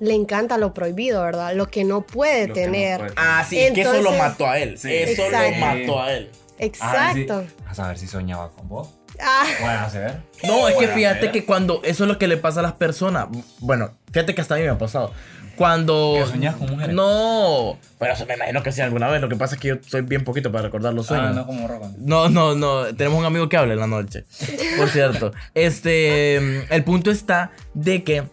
[0.00, 1.54] le encanta lo prohibido, ¿verdad?
[1.54, 2.98] Lo que no puede Lo que no tener.
[3.00, 3.12] puede.
[3.16, 4.78] Ah, sí, es que eso lo Entonces- mató a él.
[4.78, 4.92] Sí.
[4.92, 5.50] Eso Exacto.
[5.60, 6.30] lo mató a él.
[6.58, 7.44] Exacto.
[7.66, 8.88] A saber si soñaba con vos.
[9.22, 10.16] Ah, Puede ser.
[10.44, 13.26] No, es que fíjate que cuando eso es lo que le pasa a las personas.
[13.58, 15.12] Bueno, fíjate que hasta a mí me ha pasado.
[15.56, 16.14] Cuando.
[16.16, 16.94] ¿Que soñás con mujeres?
[16.94, 17.76] No.
[17.98, 19.20] Pero eso me imagino que sí alguna vez.
[19.20, 21.28] Lo que pasa es que yo soy bien poquito para recordar los sueños.
[21.30, 21.94] Ah, no como Rogan.
[21.98, 22.84] No, no, no.
[22.94, 24.24] Tenemos un amigo que habla en la noche.
[24.78, 25.32] Por cierto.
[25.54, 26.36] Este.
[26.74, 28.24] El punto está de que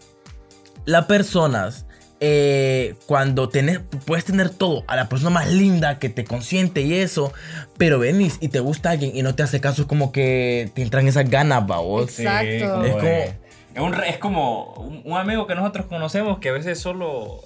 [0.88, 1.84] las personas.
[2.20, 6.94] eh, cuando tenés, puedes tener todo a la persona más linda que te consiente y
[6.94, 7.32] eso,
[7.76, 10.82] pero venís y te gusta alguien y no te hace caso, es como que te
[10.82, 12.10] entran esas ganas, babos.
[12.10, 12.84] Sí, Exacto.
[12.84, 16.80] Es como- es, un es como un, un amigo que nosotros conocemos que a veces
[16.80, 17.40] solo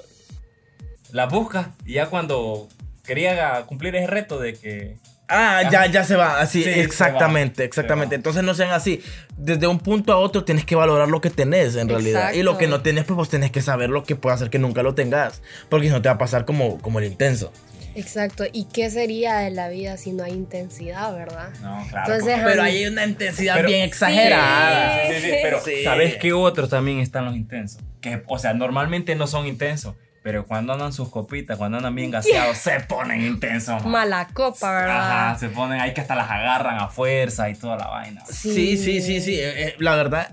[1.10, 2.66] la busca y ya cuando
[3.04, 4.96] quería cumplir ese reto de que
[5.34, 8.14] Ah, ya, ya se va, así, Sí, exactamente, va, exactamente.
[8.14, 9.00] Entonces no sean así.
[9.36, 12.32] Desde un punto a otro tienes que valorar lo que tenés en realidad.
[12.34, 12.76] Y lo que Exacto.
[12.78, 15.40] no tenés, pues vos tenés que saber lo que puede hacer que nunca lo tengas.
[15.68, 17.52] Porque si no te va a pasar como, como el intenso.
[17.94, 18.44] exacto.
[18.52, 21.50] ¿Y qué sería de la vida si no hay intensidad, verdad?
[21.62, 22.12] no, claro.
[22.14, 25.08] Entonces, como- Pero hay una intensidad Pero- bien exagerada.
[25.08, 25.84] Sí, sí, sí, pero Sí.
[25.84, 27.80] ¿sabes qué otros también están los intensos?
[28.00, 32.10] Que, o sea, normalmente no son intensos, pero cuando andan sus copitas, cuando andan bien
[32.12, 33.82] gaseados, se ponen intensos.
[33.82, 33.90] man.
[33.92, 35.28] Mala copa, ¿verdad?
[35.30, 38.22] Ajá, se ponen ahí que hasta las agarran a fuerza y toda la vaina.
[38.26, 39.34] Sí, sí, sí, sí.
[39.34, 40.30] Eh, eh, La verdad,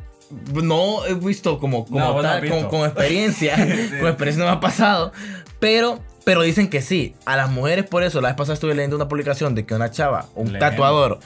[0.53, 2.57] no he visto como, como No, no tal, visto.
[2.57, 3.55] con, con experiencia.
[3.99, 5.11] Con experiencia no me ha pasado.
[5.59, 7.15] Pero, pero dicen que sí.
[7.25, 9.89] A las mujeres, por eso, la vez pasada estuve leyendo una publicación de que una
[9.91, 10.59] chava, un Leyendo.
[10.69, 11.19] tatuador,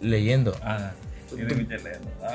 [0.00, 0.54] leyendo.
[0.62, 0.90] Ah,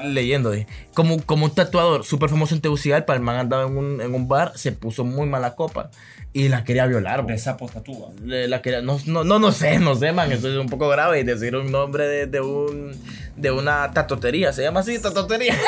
[0.04, 0.52] leyendo.
[0.52, 0.68] dije.
[0.94, 4.28] Como, como un tatuador súper famoso en Tegucigalpa, el man andaba en un, en un
[4.28, 5.90] bar, se puso muy mala copa
[6.34, 7.26] y la quería violar.
[7.26, 7.40] De bo.
[7.40, 8.10] sapo tatúa.
[8.24, 10.32] La quería, no, no, no, no sé, no sé, man.
[10.32, 11.20] Eso es un poco grave.
[11.20, 12.92] Y decir un nombre de, de un
[13.36, 14.54] de una tatotería.
[14.54, 15.56] Se llama así, tatotería.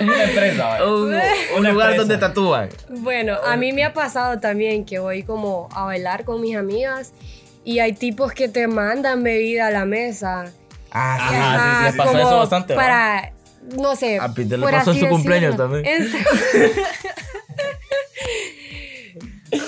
[0.00, 1.14] Una empresa, un, un
[1.58, 1.96] Una lugar empresa.
[1.96, 2.68] donde tatúan.
[2.90, 7.14] Bueno, a mí me ha pasado también que voy como a bailar con mis amigas
[7.64, 10.52] y hay tipos que te mandan bebida a la mesa.
[10.94, 12.74] Ah, sí, Ajá, sí, sí, pasa como eso bastante.
[12.74, 13.32] Para,
[13.78, 14.18] no sé.
[14.20, 15.74] A Peter le por pasó en su cumpleaños decirlo.
[15.74, 16.02] también.
[16.02, 16.24] En se-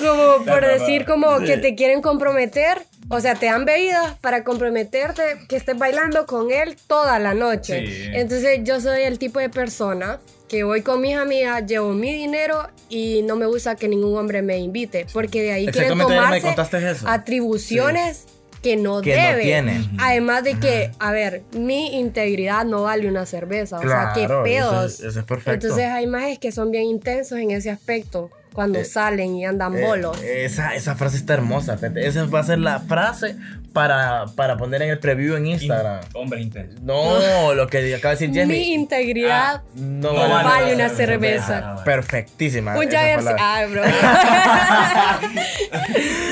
[0.00, 2.82] como por decir como que te quieren comprometer.
[3.08, 7.86] O sea, te dan bebidas para comprometerte que estés bailando con él toda la noche.
[7.86, 8.02] Sí.
[8.14, 12.68] Entonces yo soy el tipo de persona que voy con mis amigas, llevo mi dinero
[12.88, 15.06] y no me gusta que ningún hombre me invite.
[15.12, 17.06] Porque de ahí quieren ayer me tomarse contaste eso.
[17.08, 18.24] atribuciones
[18.62, 19.88] que no Que no tiene.
[19.99, 23.79] Además de que, a ver, mi integridad no vale una cerveza.
[23.79, 24.75] o sea, qué pedos.
[24.75, 25.53] eso es- eso es perfecto.
[25.66, 29.85] Entonces hay majes que son bien intensos en ese aspecto cuando salen y andan Eh,
[29.87, 30.21] bolos.
[30.23, 31.77] esa, esa frase está hermosa.
[31.77, 32.07] fíjate.
[32.07, 33.37] Esa va a ser la frase
[33.75, 36.01] para, para poner en el preview en Instagram.
[36.14, 36.79] Hombre intenso.
[36.83, 38.73] No, lo que acaba de decir mi Jenny.
[38.73, 41.47] integridad No, no vale, vale una cerveza.
[41.61, 41.85] cerveza.
[41.85, 42.77] Perfectísima.
[42.79, 43.37] Un palabra.
[43.38, 43.83] Ah, bro.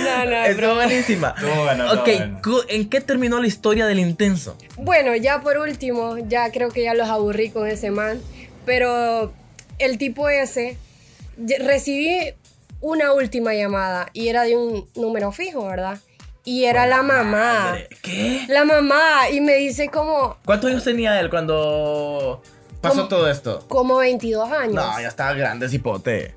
[0.05, 0.75] no, no, Estuvo bro.
[0.77, 1.35] buenísima.
[1.65, 2.61] Bueno, ok, bueno.
[2.69, 4.57] ¿en qué terminó la historia del intenso?
[4.77, 8.19] Bueno, ya por último, ya creo que ya los aburrí con ese man,
[8.65, 9.33] pero
[9.79, 10.79] el tipo ese,
[11.61, 12.35] recibí
[12.81, 15.99] una última llamada y era de un número fijo, ¿verdad?
[16.45, 17.25] Y era la mamá.
[17.71, 18.45] Madre, ¿Qué?
[18.49, 22.43] La mamá y me dice como, ¿Cuántos años tenía él cuando
[22.83, 23.09] pasó ¿Cómo?
[23.09, 23.65] todo esto?
[23.69, 24.75] como 22 años.
[24.75, 26.35] No, ya estaba grande, cipote.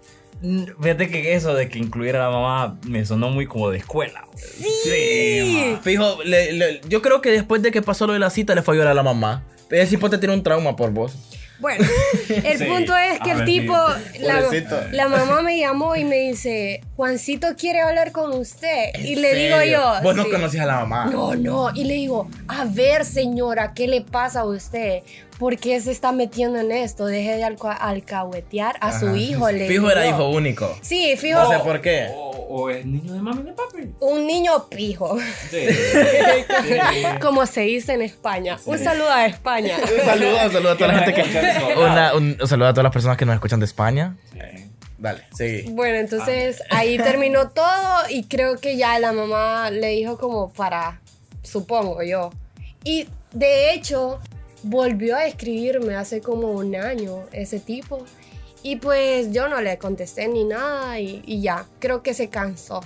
[0.81, 4.25] Fíjate que eso de que incluyera a la mamá me sonó muy como de escuela.
[4.35, 5.77] Sí.
[5.81, 8.61] Fijo, le- le- yo creo que después de que pasó lo de la cita le
[8.61, 9.43] fue a llorar a la mamá.
[9.69, 11.15] Ese cipote tiene un trauma por vos.
[11.59, 11.85] Bueno,
[12.29, 13.75] el Sí, punto es que a el ver, tipo,
[14.91, 18.89] la, mamá me llamó y me dice, Juancito quiere hablar con usted.
[18.99, 20.29] Y ¿En le digo yo, Vos no sí.
[20.31, 21.05] conocías a la mamá.
[21.11, 21.71] No, no.
[21.73, 25.01] Y le digo, a ver, señora, ¿qué le pasa a usted?
[25.39, 27.05] ¿Por qué se está metiendo en esto?
[27.05, 29.51] Deje de alca- alcahuetear a su hijo.
[29.51, 30.75] Le Fijo digo era hijo único.
[30.81, 31.39] Sí, fijo.
[31.39, 32.07] No sé por qué.
[32.15, 33.91] O, o es niño de mami y de papi.
[33.99, 35.15] Un niño pijo.
[35.51, 35.59] Sí.
[37.21, 38.57] Como se dice en España.
[38.65, 39.77] Un saludo a España.
[39.77, 41.73] Un saludo, un saludo a toda la gente que.
[41.77, 44.15] Una- un, un saludo a todas las personas que nos escuchan de España.
[44.97, 45.69] Dale, seguí.
[45.71, 50.99] Bueno, entonces ahí terminó todo y creo que ya la mamá le dijo como para,
[51.43, 52.31] supongo yo.
[52.83, 54.19] Y de hecho,
[54.67, 58.05] volvió a escribirme hace como un año ese tipo.
[58.63, 62.81] Y pues yo no le contesté ni nada y, ya, creo que se cansó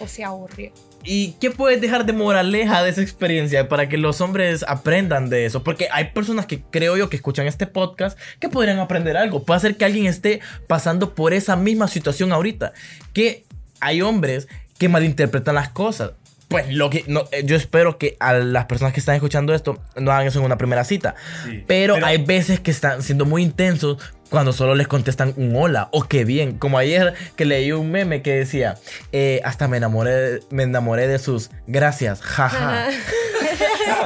[0.00, 0.72] o se aburrió.
[1.04, 5.46] ¿Y qué puedes dejar de moraleja de esa experiencia para que los hombres aprendan de
[5.46, 5.62] eso?
[5.62, 9.44] Porque hay personas que creo yo que escuchan este podcast que podrían aprender algo.
[9.44, 12.72] Puede ser que alguien esté pasando por esa misma situación ahorita.
[13.12, 13.44] Que
[13.80, 16.12] hay hombres que malinterpretan las cosas.
[16.48, 19.80] Pues lo que no, eh, yo espero que a las personas que están escuchando esto
[19.96, 21.14] no hagan eso en una primera cita.
[21.44, 21.64] Sí.
[21.66, 23.98] Pero, Pero- hay veces que están siendo muy intensos
[24.30, 26.58] cuando solo les contestan un hola o qué bien.
[26.58, 28.76] Como ayer que leí un meme que decía,
[29.12, 32.88] eh, hasta me enamoré, me enamoré de sus gracias, jaja.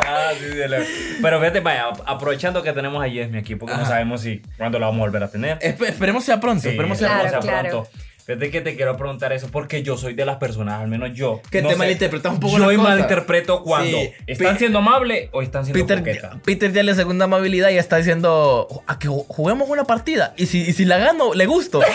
[0.06, 0.86] Ah, sí, sí, le-
[1.22, 3.90] Pero fíjate, vaya, aprovechando que tenemos a Yesmi aquí, porque no Ajá.
[3.92, 5.58] sabemos si cuándo la vamos a volver a tener.
[5.60, 7.46] Espe- esperemos sea pronto, Sí, esperemos sea Claro, pronto.
[7.46, 7.88] claro.
[8.30, 11.40] Fíjate que te quiero preguntar eso porque yo soy de las personas, al menos yo.
[11.50, 12.90] Que no te sé, malinterpretas un poco Yo las cosas.
[12.90, 14.10] malinterpreto cuando Sí.
[14.26, 16.36] están siendo amables o están siendo Peter, coquetas.
[16.44, 20.46] Peter ya le segunda amabilidad y está diciendo a que ju- juguemos una partida y
[20.46, 21.80] si, y si la gano, le gusto.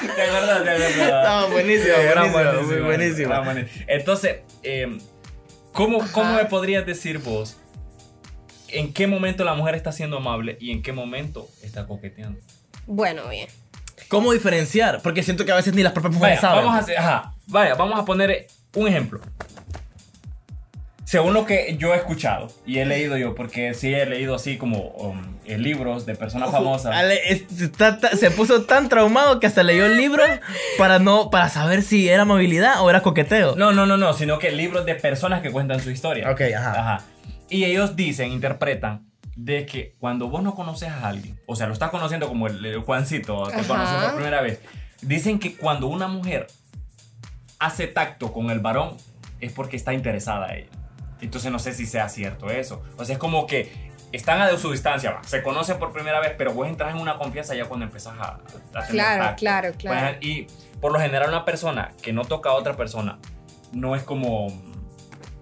[0.00, 1.40] De verdad, de verdad.
[1.42, 3.32] No, buenísimo, Sí, era buenísimo, muy buenísimo.
[3.34, 3.84] era buenísimo.
[3.88, 4.98] Entonces, eh,
[5.72, 7.58] ¿cómo, ¿cómo me podrías decir vos
[8.68, 12.40] en qué momento la mujer está siendo amable y en qué momento está coqueteando?
[12.86, 13.48] Bueno, bien.
[14.08, 15.00] ¿Cómo diferenciar?
[15.02, 16.64] Porque siento que a veces ni las propias mujeres Vaya, saben.
[16.64, 19.20] vamos a hacer, ajá, vaya, vamos a poner un ejemplo.
[21.04, 24.56] Según lo que yo he escuchado y he leído yo, porque sí he leído así
[24.58, 26.94] como um, eh, libros de personas famosas.
[26.94, 30.22] Ale- es- está- ta- se puso tan traumado que hasta leyó el libro
[30.78, 33.56] para no para saber si era amabilidad o era coqueteo.
[33.56, 36.30] No, no, no, no, sino que libros de personas que cuentan su historia.
[36.30, 37.02] Ok, ajá.
[37.48, 39.09] Y ellos dicen, interpretan,
[39.44, 42.64] de que cuando vos no conoces a alguien, o sea, lo estás conociendo como el,
[42.64, 44.60] el Juancito, te conoces por primera vez,
[45.00, 46.46] dicen que cuando una mujer
[47.58, 48.96] hace tacto con el varón
[49.40, 50.68] es porque está interesada a ella.
[51.20, 52.82] Entonces no sé si sea cierto eso.
[52.96, 56.32] O sea, es como que están a su distancia, va, se conocen por primera vez,
[56.36, 58.38] pero vos entras en una confianza ya cuando empezás a, a
[58.86, 59.36] tener Claro, tacto.
[59.38, 60.16] claro, claro.
[60.18, 60.46] Pues, y
[60.80, 63.18] por lo general una persona que no toca a otra persona
[63.72, 64.48] no es como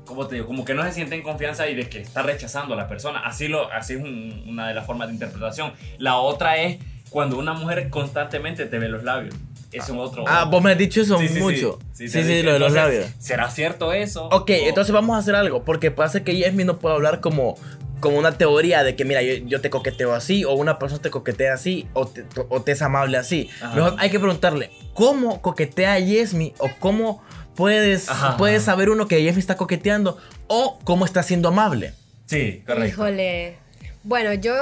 [0.09, 2.75] como te digo, como que no se siente en confianza y de que está rechazando
[2.75, 3.21] a la persona.
[3.21, 5.73] Así, lo, así es un- una de las formas de interpretación.
[5.99, 6.79] La otra es
[7.11, 9.35] cuando una mujer constantemente te ve los labios.
[9.71, 10.25] Eso es otro.
[10.27, 11.79] Ah, vos me has dicho eso Sí, sí, mucho.
[11.93, 13.07] Sí, Sí, sí, lo de los labios.
[13.19, 14.25] ¿Será cierto eso?
[14.29, 17.55] Ok, O- entonces vamos a hacer algo, porque pasa que Yasmin no puede hablar como,
[18.01, 21.11] como una teoría de que, mira, yo, yo te coqueteo así, o una persona te
[21.11, 23.51] coquetea así, o te, o te es amable así.
[23.75, 26.55] Mejor hay que preguntarle, ¿cómo coquetea Yasmin?
[26.59, 27.23] O cómo
[27.59, 28.37] puedes, Ajá.
[28.37, 30.17] puedes saber uno que Yasmin está coqueteando,
[30.47, 31.93] o cómo está siendo amable.
[32.27, 32.87] Sí, correcto.
[32.89, 33.57] Híjole.
[34.05, 34.55] Bueno, yo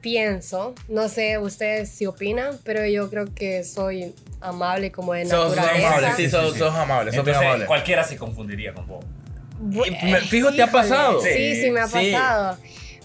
[0.00, 5.48] pienso, no sé ustedes si opinan, pero yo creo que soy amable como de Sos,
[5.48, 5.88] sos naturaleza.
[5.88, 6.58] amable, sí, Sí, sos, sí.
[6.60, 7.66] sos amable, sos Entonces, amable.
[7.66, 9.04] cualquiera se confundiría con vos.
[9.60, 11.20] Me- fijo, ¿te ha pasado?
[11.22, 12.12] Sí, Sí, sí, me ha sí.
[12.12, 12.58] pasado.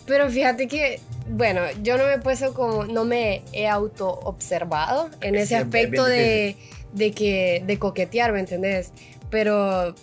[0.06, 5.10] Pero fíjate que, bueno, yo no me he puesto como, no me he auto observado
[5.22, 6.56] en Sí, ese es aspecto bien de,
[6.94, 8.92] de que, de coquetear, ¿me entendés?
[9.30, 9.94] Pero,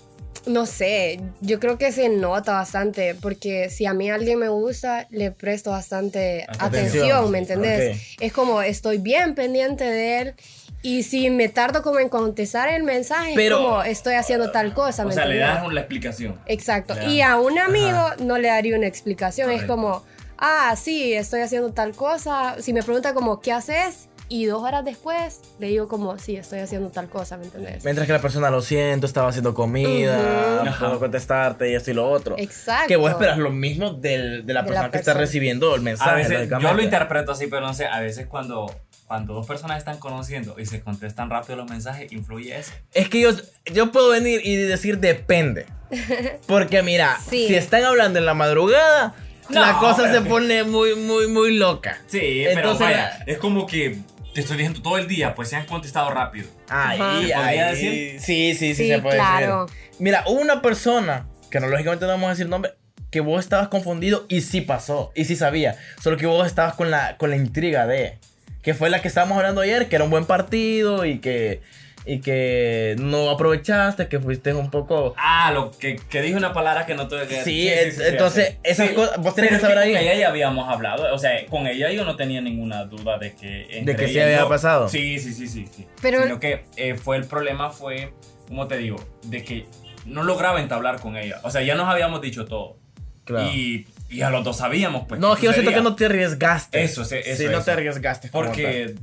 [0.47, 5.07] no sé, yo creo que se nota bastante, porque si a mí alguien me gusta,
[5.11, 6.69] le presto bastante Atención.
[6.69, 8.17] atención, ¿me entendés?
[8.21, 10.35] Es como, estoy bien pendiente de él.
[10.83, 15.03] Y si me tardo como en contestar el mensaje, Pero- como estoy haciendo tal cosa.
[15.05, 16.39] O ¿me sea, le das la explicación.
[16.47, 16.95] Exacto.
[17.09, 19.51] Y a un amigo no le daría una explicación.
[19.51, 20.05] Es como,
[20.39, 22.57] ah, sí, estoy haciendo tal cosa.
[22.61, 24.09] Si me pregunta como, ¿qué haces?
[24.29, 27.85] Y dos horas después le digo como, sí, estoy haciendo tal cosa, ¿me entendés?
[27.85, 31.95] Mientras que la persona lo siento, estaba haciendo comida, no puedo contestarte y esto y
[31.95, 32.35] lo otro.
[32.39, 32.89] Exacto.
[32.89, 35.83] Que vos esperas lo mismo del- de la De persona la que está recibiendo el
[35.83, 36.11] mensaje.
[36.11, 38.75] A veces, yo lo interpreto así, pero no sé, a veces cuando,
[39.07, 42.73] cuando dos personas están conociendo y se contestan rápido los mensajes, influye eso.
[42.95, 43.31] Es que yo,
[43.73, 45.67] yo puedo venir y decir depende.
[46.49, 47.47] Porque mira, Sí.
[47.47, 49.15] si están hablando en la madrugada,
[49.51, 51.99] No, la cosa pero- se pone muy, muy, muy loca.
[52.09, 54.01] Sí, pero Entonces, vaya, es como que
[54.37, 56.47] te estoy diciendo todo el día, pues se han contestado rápido.
[56.69, 57.21] Ahí, Ajá.
[57.23, 57.71] ¿Se podría ahí.
[57.75, 58.21] decir?
[58.21, 59.65] Sí, sí, sí, Sí, se puede claro.
[59.65, 59.91] decir.
[59.99, 62.73] Mira, hubo una persona, que no lógicamente no vamos a decir nombre,
[63.11, 65.77] que vos estabas confundido y sí pasó, y sí sabía.
[66.03, 68.19] Solo que vos estabas con la, con la intriga de,
[68.63, 71.63] que fue la que estábamos hablando ayer, que era un buen partido y que,
[72.09, 75.15] y que no aprovechaste, que fuiste un poco...
[75.19, 78.91] Ah, lo que, que dije una palabra que no tuve que Sí, es- entonces, esas
[78.91, 79.93] cosas- vos tenés que saber ahí.
[79.93, 83.35] Con ella ya habíamos hablado, o sea, con ella yo no tenía ninguna duda de
[83.35, 83.83] que.
[83.85, 84.89] De que sí y había yo- pasado.
[84.89, 85.67] Sí, sí, sí, sí.
[85.75, 85.87] sí.
[86.01, 88.13] Pero- Sino que eh, fue el problema, fue,
[88.47, 89.67] como te digo, de que
[90.05, 91.41] no lograba entablar con ella.
[91.43, 92.79] O sea, ya nos habíamos dicho todo.
[93.25, 93.49] Claro.
[93.51, 95.21] Y, y a los dos sabíamos, pues.
[95.21, 96.85] no, es que yo siento que no te arriesgaste.
[96.85, 97.65] Eso, sí, eso, Sí, no eso.
[97.65, 98.29] te arriesgaste.
[98.29, 98.95] Porque,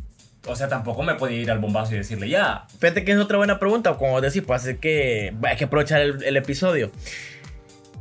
[0.48, 2.66] o sea, tampoco me podía ir al bombazo y decirle ya.
[2.80, 6.24] Fíjate que es otra buena pregunta, como decís, pues así que hay que aprovechar el,
[6.24, 6.92] el episodio.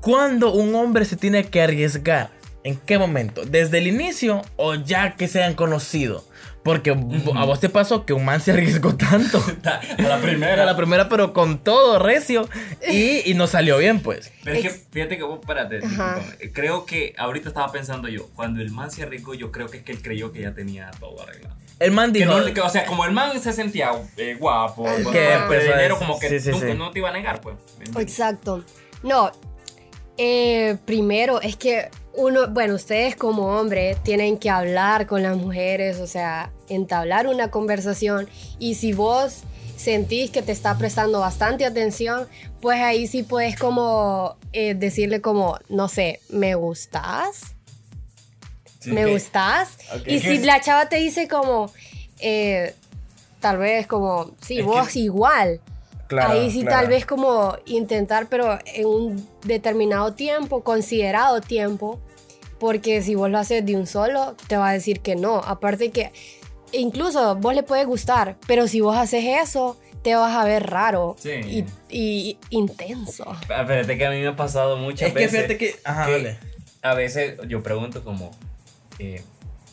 [0.00, 2.30] ¿Cuándo un hombre se tiene que arriesgar?
[2.64, 3.44] ¿En qué momento?
[3.44, 6.24] ¿Desde el inicio o ya que se han conocido?
[6.64, 9.42] Porque a vos te pasó que un man se arriesgó tanto.
[9.64, 10.52] A la primera.
[10.52, 12.48] Era la primera, pero con todo recio.
[12.88, 14.30] Y, y no salió bien, pues.
[14.44, 15.80] Pero es que fíjate que vos, espérate,
[16.52, 19.82] creo que ahorita estaba pensando yo, cuando el man se arriesgó, yo creo que es
[19.82, 21.56] que él creyó que ya tenía todo arreglado.
[21.80, 22.38] El man Que dijo.
[22.38, 26.16] no, que, o sea, como el man se sentía eh, guapo, Que a dinero, como
[26.20, 26.74] que sí, sí, nunca- sí.
[26.78, 27.56] no te iba a negar, pues.
[27.98, 28.62] Exacto.
[29.02, 29.32] No,
[30.16, 35.98] eh, primero es que uno, bueno, ustedes como hombre tienen que hablar con las mujeres,
[35.98, 39.40] o sea, entablar una conversación y si vos
[39.76, 42.28] sentís que te está prestando bastante atención,
[42.60, 47.54] pues ahí sí puedes como eh, decirle como, no sé, ¿me gustas?
[48.80, 49.70] Sí, ¿Me que- gustas?
[50.06, 51.72] Y si la chava te dice como,
[52.20, 52.74] eh,
[53.40, 55.60] tal vez como, sí, Es vos que- igual.
[56.12, 56.76] Claro, Ahí sí claro.
[56.82, 62.00] tal vez como intentar, pero en un determinado tiempo, considerado tiempo,
[62.58, 65.36] porque si vos lo haces de un solo, te va a decir que no.
[65.38, 66.12] Aparte que
[66.72, 71.16] incluso vos le puede gustar, pero si vos haces eso, te vas a ver raro
[71.18, 71.30] Sí.
[71.30, 73.24] y, y intenso.
[73.48, 75.36] Ah, Fíjate que a mí me ha pasado muchas Es que veces.
[75.36, 75.76] fíjate que.
[75.84, 76.36] Ajá, que
[76.82, 78.30] a veces yo pregunto como,
[78.98, 79.22] eh,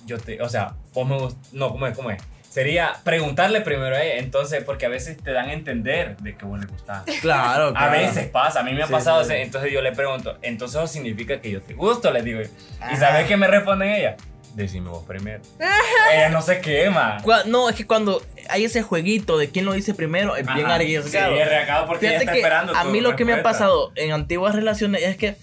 [0.05, 1.95] yo te, o sea, vos me gust- no, ¿cómo es?
[1.97, 2.21] ¿Cómo es?
[2.49, 6.45] Sería preguntarle primero a ella, entonces, porque a veces te dan a entender de que
[6.45, 7.03] vos le gustás.
[7.21, 7.91] Claro, A claro.
[7.91, 9.35] veces pasa, a mí me ha Sí, pasado, sí, sí.
[9.37, 12.39] entonces yo le pregunto, entonces eso significa que yo te gusto, le digo.
[12.79, 12.91] Ajá.
[12.93, 14.15] ¿Y sabes qué me responde ella?
[14.55, 15.43] Decime vos primero.
[16.11, 17.17] ella no se quema.
[17.45, 20.75] No, es que cuando hay ese jueguito de quién lo dice primero, es bien Ajá.
[20.75, 21.35] arriesgado.
[21.35, 23.35] Sí, es arriesgado porque ella Fíjate está que esperando a mí lo que me ha
[23.35, 23.59] respuesta.
[23.59, 25.35] pasado en antiguas relaciones es que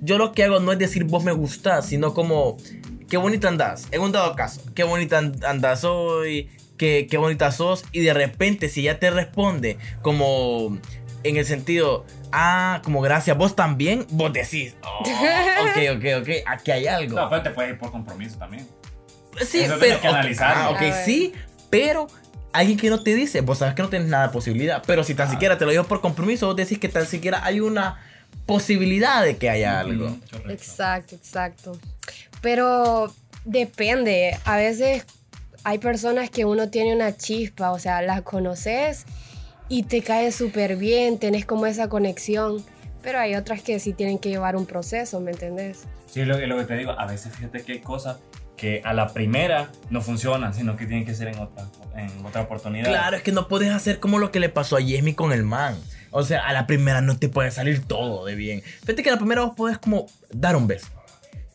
[0.00, 2.56] yo lo que hago no es decir vos me gustás, sino como
[3.08, 3.86] qué bonita andás.
[3.90, 7.84] En un dado caso, qué bonita and- andás hoy, qué, qué bonita sos.
[7.92, 10.78] Y de repente, si ya te responde como
[11.22, 16.70] en el sentido, ah, como gracias, vos también, vos decís, oh, ok, ok, ok, aquí
[16.70, 17.16] hay algo.
[17.20, 18.66] No, pero te puedes ir por compromiso también.
[19.40, 19.80] Sí, Eso pero.
[19.80, 20.62] tienes que ok, analizarlo.
[20.62, 21.32] ah, ok, sí,
[21.70, 22.06] pero
[22.52, 24.82] alguien que no te dice, vos sabes que no tienes nada de posibilidad.
[24.86, 27.58] Pero si tan siquiera te lo digo por compromiso, vos decís que tan siquiera hay
[27.60, 28.00] una
[28.46, 30.16] posibilidad de que haya algo.
[30.48, 31.78] Exacto, exacto.
[32.44, 33.10] Pero
[33.46, 34.36] depende.
[34.44, 35.06] A veces
[35.64, 39.06] hay personas que uno tiene una chispa, o sea, las conoces
[39.70, 42.62] y te cae súper bien, tenés como esa conexión.
[43.02, 45.84] Pero hay otras que sí tienen que llevar un proceso, ¿me entendés?
[46.06, 48.18] Sí, lo, lo que te digo, a veces fíjate que hay cosas
[48.58, 51.64] que a la primera no funcionan, sino que tienen que ser en otra,
[51.96, 52.84] en otra oportunidad.
[52.84, 55.44] Claro, es que no puedes hacer como lo que le pasó a Yesmi con el
[55.44, 55.76] man.
[56.10, 58.60] O sea, a la primera no te puede salir todo de bien.
[58.62, 60.88] Fíjate que a la primera vos podés como dar un beso.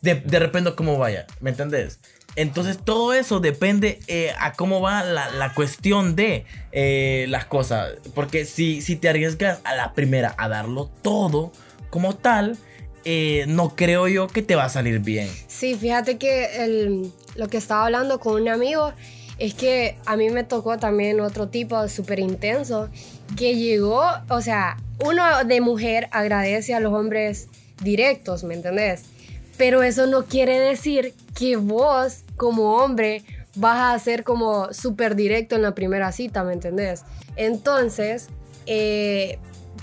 [0.00, 2.00] De, de repente como vaya, ¿me entendés?
[2.36, 7.92] Entonces todo eso depende eh, a cómo va la, la cuestión de eh, las cosas.
[8.14, 11.52] Porque si, si te arriesgas a la primera a darlo todo
[11.90, 12.56] como tal,
[13.04, 15.28] eh, no creo yo que te va a salir bien.
[15.48, 18.92] Sí, fíjate que el- lo que estaba hablando con un amigo
[19.38, 22.90] es que a mí me tocó también otro tipo súper intenso
[23.36, 27.48] que llegó, o sea, uno de mujer agradece a los hombres
[27.82, 29.04] directos, ¿me entendés?
[29.60, 33.22] Pero eso no quiere decir que vos como hombre
[33.56, 37.02] vas a ser como súper directo en la primera cita, ¿me entendés?
[37.36, 38.28] Entonces,
[38.64, 39.38] eh,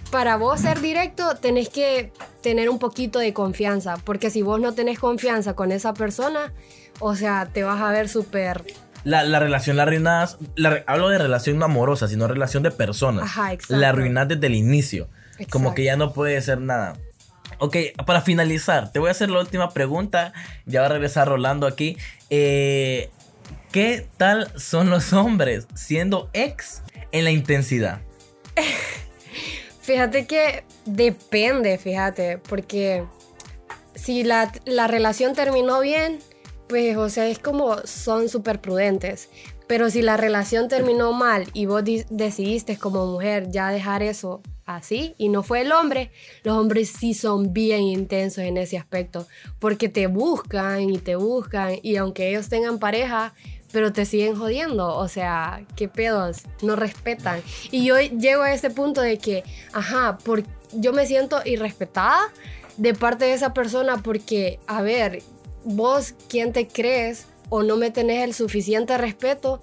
[0.09, 2.11] para vos ser directo tenés que
[2.41, 6.53] tener un poquito de confianza, porque si vos no tenés confianza con esa persona,
[6.99, 8.63] o sea, te vas a ver súper...
[9.03, 13.25] La, la relación la re- hablo de relación no amorosa, sino relación de personas.
[13.25, 13.78] Ajá, exacto.
[13.78, 15.07] La arruinas desde el inicio.
[15.51, 16.95] Como que ya no puede ser nada.
[17.59, 20.33] Ok, para finalizar, te voy a hacer la última pregunta.
[20.65, 21.97] Ya va a regresar Rolando aquí.
[22.29, 23.09] Eh,
[23.71, 26.81] ¿Qué tal son los hombres siendo ex
[27.11, 28.01] en la intensidad?
[29.81, 33.05] Fíjate que depende, fíjate, porque
[33.95, 36.19] si la, la relación terminó bien,
[36.67, 39.29] pues, o sea, es como son súper prudentes.
[39.68, 44.41] Pero si la relación terminó mal y vos di- decidiste como mujer ya dejar eso
[44.65, 46.11] así y no fue el hombre,
[46.43, 49.28] los hombres sí son bien intensos en ese aspecto,
[49.59, 53.34] porque te buscan y te buscan y aunque ellos tengan pareja,
[53.72, 57.41] pero te siguen jodiendo, o sea, qué pedos, no respetan.
[57.72, 59.43] Y yo llego a ese punto de que,
[59.74, 60.43] ajá, por,
[60.74, 62.20] yo me siento irrespetada
[62.78, 65.22] de parte de esa persona porque, a ver,
[65.65, 69.61] vos, ¿quién te crees o no me tenés el suficiente respeto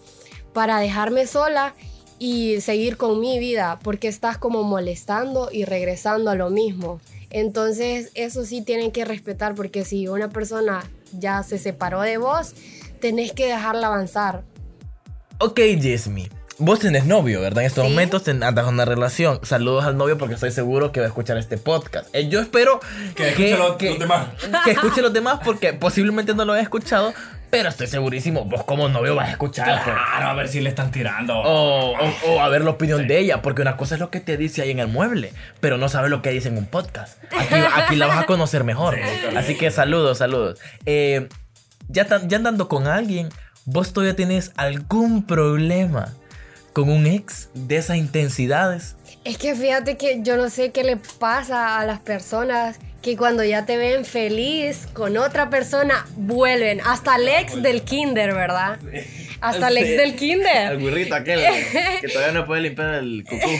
[0.52, 1.74] para dejarme sola
[2.18, 3.78] y seguir con mi vida?
[3.82, 7.00] Porque estás como molestando y regresando a lo mismo.
[7.30, 12.54] Entonces, eso sí tienen que respetar porque si una persona ya se separó de vos,
[13.00, 14.44] tenés que dejarla avanzar.
[15.38, 16.30] Ok, Jasmine.
[16.58, 17.64] Vos tenés novio, ¿verdad?
[17.64, 17.90] En estos Sí.
[17.90, 19.40] momentos andas en una relación.
[19.42, 22.08] Saludos al novio porque estoy seguro que va a escuchar este podcast.
[22.14, 22.78] Eh, yo espero
[23.16, 24.28] Que escuche los- los demás.
[24.64, 27.12] que escuche los demás porque posiblemente no lo haya escuchado,
[27.56, 29.82] pero estoy segurísimo, vos como novio vas a escuchar.
[29.84, 31.38] Claro, a ver si le están tirando.
[31.38, 34.20] O, o- o a ver la opinión de ella, porque una cosa es lo que
[34.20, 37.22] te dice ahí en el mueble, pero no sabes lo que dice en un podcast.
[37.36, 38.96] Aquí, aquí la vas a conocer mejor.
[38.96, 39.36] Sí.
[39.36, 40.58] Así que saludos, saludos.
[40.86, 41.28] Eh,
[41.88, 43.28] ya, tan- ya andando con alguien,
[43.66, 46.12] vos todavía tienes algún problema
[46.72, 48.96] con un ex de esas intensidades.
[49.24, 53.42] Es que fíjate que yo no sé qué le pasa a las personas que cuando
[53.44, 56.80] ya te ven feliz con otra persona, vuelven.
[56.84, 58.78] Hasta el ex del kinder, ¿verdad?
[59.40, 60.78] Hasta el ex del El kinder.
[60.78, 61.40] burrito aquel
[62.00, 63.50] que todavía no puede limpiar el cucú.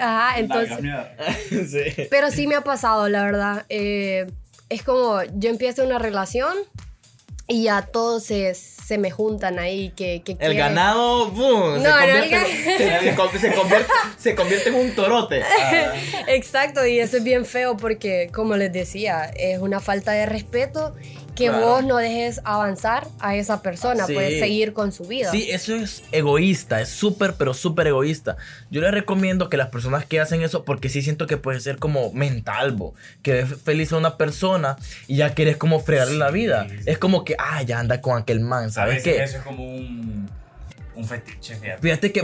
[0.00, 0.78] Ajá, entonces...
[1.70, 2.06] sí.
[2.10, 3.64] Pero sí me ha pasado, la verdad.
[3.68, 4.26] Eh,
[4.68, 6.54] es como yo empiezo una relación
[7.52, 9.92] y ya todos se, se me juntan ahí.
[9.96, 11.76] Que, que El quieren- ganado, ¡boom!
[11.76, 15.42] se, No, no, el convierte, se, se con- se convierte, se convierte en un torote.
[15.42, 15.92] Ah.
[16.28, 20.94] Exacto, y eso es bien feo porque, como les decía, es una falta de respeto
[21.34, 21.66] que Claro.
[21.66, 24.12] vos no dejes avanzar a esa persona, Sí.
[24.14, 25.30] puedes seguir con su vida.
[25.30, 28.36] Sí, eso es egoísta, es súper, pero súper egoísta.
[28.70, 31.78] Yo les recomiendo que las personas que hacen eso, porque sí siento que puede ser
[31.78, 34.76] como mental, bo, que ves feliz a una persona
[35.06, 36.66] y ya quieres como fregarle la vida.
[36.68, 36.76] sí.
[36.86, 39.22] Es como que, ah, ya anda con aquel man, ¿sabes qué?
[39.22, 40.28] eso es como un,
[40.94, 41.80] un fetiche, fíjate.
[41.82, 42.22] Fíjate que,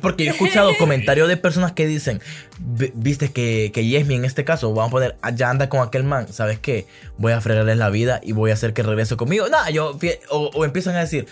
[0.00, 2.20] porque yo he escuchado comentarios de personas que dicen,
[2.58, 5.86] "Vi- viste que, que Yesmi en este caso, vamos a poner, "Ah, ya anda con
[5.86, 6.86] aquel man, ¿sabes qué?
[7.18, 9.48] Voy a fregarles la vida y voy a hacer que regrese conmigo.
[9.48, 9.98] Nah, yo,
[10.30, 11.26] o, o empiezan a decir,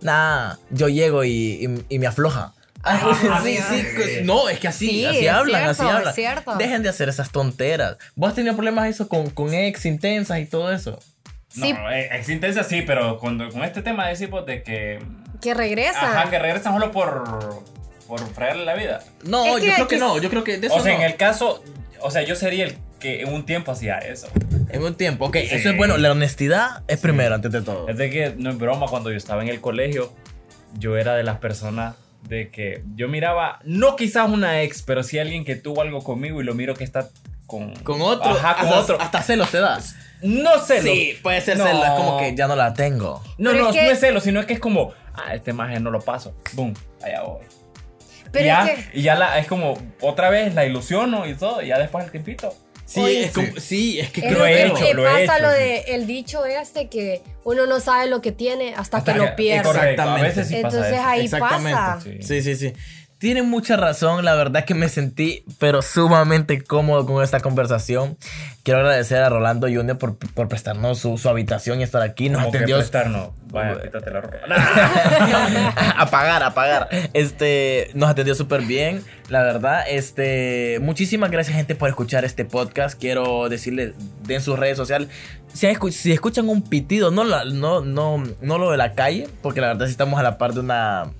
[0.00, 2.54] nah, yo llego y, y- y me afloja.
[3.42, 3.86] Sí, sí, sí.
[3.94, 6.14] pues, no, es que así, Sí, así hablan, cierto, así hablan.
[6.14, 6.56] cierto.
[6.56, 7.98] Dejen de hacer esas tonteras.
[8.14, 10.98] ¿Vos has tenido problemas eso con, con ex intensas y todo eso?
[11.48, 14.98] Sí, No, eh, ex intensa sí, pero cuando, con este tema decimos de que.
[15.40, 16.00] Que regresa.
[16.20, 17.62] Ajá, que regresan solo por.
[18.06, 19.00] por fregarle la vida.
[19.24, 20.92] No, Es yo que- creo que que- no, yo creo que de eso O sea,
[20.94, 20.98] no.
[21.00, 21.62] en el caso.
[22.00, 24.26] O sea, yo sería el que en un tiempo hacía eso.
[24.70, 25.48] En un tiempo, ok, Sí.
[25.52, 27.88] eso es bueno, la honestidad es primero antes de todo.
[27.88, 30.12] Es de que, no es broma, cuando yo estaba en el colegio,
[30.78, 31.94] yo era de las personas
[32.28, 36.40] de que yo miraba, no quizás una ex, pero sí alguien que tuvo algo conmigo
[36.40, 37.08] y lo miro que está
[37.46, 38.30] con, Con otro.
[38.30, 39.00] Ajá, con hasta, otro.
[39.00, 39.96] Hasta celos te das.
[40.22, 40.84] No celos.
[40.84, 41.64] Sí, puede ser No.
[41.66, 41.84] celos.
[41.84, 43.22] Es como que ya no la tengo.
[43.38, 45.52] No, Pero no, es que- no es celos, sino es que es como, ah, este
[45.52, 46.34] maje no lo paso.
[46.52, 47.44] Boom, allá voy.
[48.32, 51.34] Pero y ya, es que, y ya la, es como, otra vez la ilusiono y
[51.34, 52.54] todo, y ya después el tiempito.
[52.84, 55.26] Sí, Oye, es como, sí, es que es creo lo he hecho, que lo he
[55.26, 55.58] pasa hecho, lo sí.
[55.60, 59.26] de el dicho este que uno no sabe lo que tiene hasta, Hasta que, que-
[59.26, 59.62] lo pierde.
[59.62, 60.26] correcto, a Exactamente.
[60.28, 61.08] veces sí pasa Entonces eso.
[61.08, 61.70] ahí Exactamente.
[61.76, 62.00] pasa.
[62.00, 62.18] Sí.
[62.22, 62.72] Sí, sí, sí.
[63.20, 68.16] Tienen mucha razón, la verdad que me sentí pero sumamente cómodo con esta conversación.
[68.62, 72.30] Quiero agradecer a Rolando Junior por, por prestarnos su, su habitación y estar aquí.
[72.30, 73.28] Nos atendió prestarnos.
[73.50, 74.36] Vaya, quítate la ropa.
[75.98, 76.88] apagar, apagar.
[77.12, 79.84] Este, nos atendió súper bien, la verdad.
[79.86, 82.98] Este, muchísimas gracias, gente, por escuchar este podcast.
[82.98, 83.92] Quiero decirles,
[84.22, 85.08] den sus redes sociales.
[85.52, 89.28] Si, escu- si escuchan un pitido, no, la- no, no, no lo de la calle,
[89.42, 91.10] porque la verdad, si estamos a la par de una,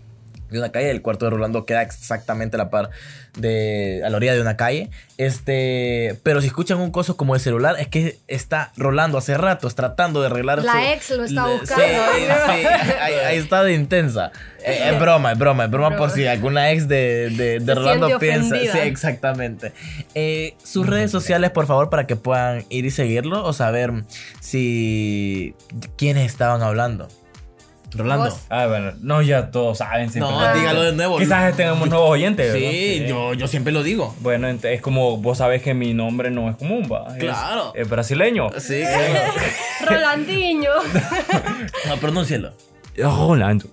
[0.50, 2.90] de una calle, el cuarto de Rolando queda exactamente a la par
[3.36, 4.90] de, a la orilla de una calle.
[5.16, 9.74] Este, pero si escuchan un coso como el celular, es que está Rolando hace ratos
[9.74, 11.84] tratando de arreglar La su- ex lo está buscando.
[11.84, 12.66] Sí, sí,
[13.00, 14.32] ahí, ahí está de intensa.
[14.64, 18.58] Eh, es broma, es broma, es broma por si alguna ex de, de, Rolando piensa.
[18.58, 19.72] Sí, exactamente.
[20.14, 23.92] Eh, sus redes sociales, por favor, para que puedan ir y seguirlo o saber
[24.40, 25.54] si
[25.96, 27.08] quiénes estaban hablando.
[27.92, 28.26] Rolando.
[28.26, 28.40] Vos.
[28.48, 30.10] Ah, bueno, no, ya todos saben.
[30.10, 30.32] siempre.
[30.32, 31.18] No, dígalo de nuevo.
[31.18, 32.52] Quizás tengamos nuevos oyentes.
[32.52, 33.08] Sí, ¿verdad?
[33.08, 34.14] yo, yo siempre lo digo.
[34.20, 37.14] Bueno, es como vos sabés que mi nombre no es común, va.
[37.16, 37.72] Claro.
[37.74, 38.48] Es, brasileño.
[38.58, 39.32] Sí, claro.
[39.86, 40.70] Rolandinho.
[41.88, 42.52] No, pronúncielo.
[42.96, 43.66] Rolando.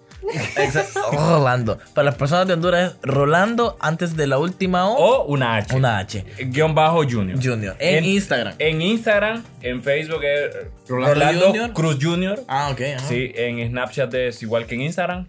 [0.57, 1.01] Exacto.
[1.11, 1.78] Rolando.
[1.93, 5.76] Para las personas de Honduras es Rolando antes de la última O, O una H.
[5.76, 6.26] una H.
[6.47, 7.38] Guión bajo Junior.
[7.41, 7.76] Junior.
[7.80, 8.55] En, Instagram.
[8.59, 10.51] En Instagram, en Facebook es
[10.88, 11.74] Rolando Rolando, Junior.
[11.74, 12.43] Cruz Junior.
[12.47, 12.82] Ah, ok.
[12.97, 13.07] ajá.
[13.07, 15.28] Sí, en Snapchat es igual que en Instagram.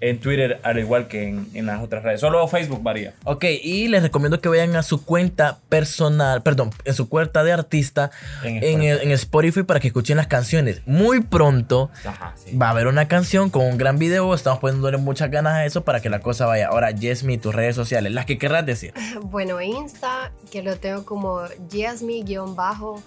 [0.00, 2.20] En Twitter, al igual que en, en las otras redes.
[2.20, 3.14] Solo Facebook varía.
[3.24, 7.52] Ok, y les recomiendo que vayan a su cuenta personal, perdón, en su cuenta de
[7.52, 8.10] artista
[8.44, 8.86] En en, Spotify.
[8.86, 10.82] el- en Spotify para que escuchen las canciones.
[10.86, 12.56] Muy pronto Ajá, sí.
[12.56, 14.32] va a haber una canción con un gran video.
[14.34, 16.68] Estamos poniéndole muchas ganas a eso para que la cosa vaya.
[16.68, 18.94] Ahora, Yesmi, tus redes sociales, las que querrás decir.
[19.22, 21.40] Bueno, Insta, que lo tengo como
[21.72, 23.02] Jasmine-bajo.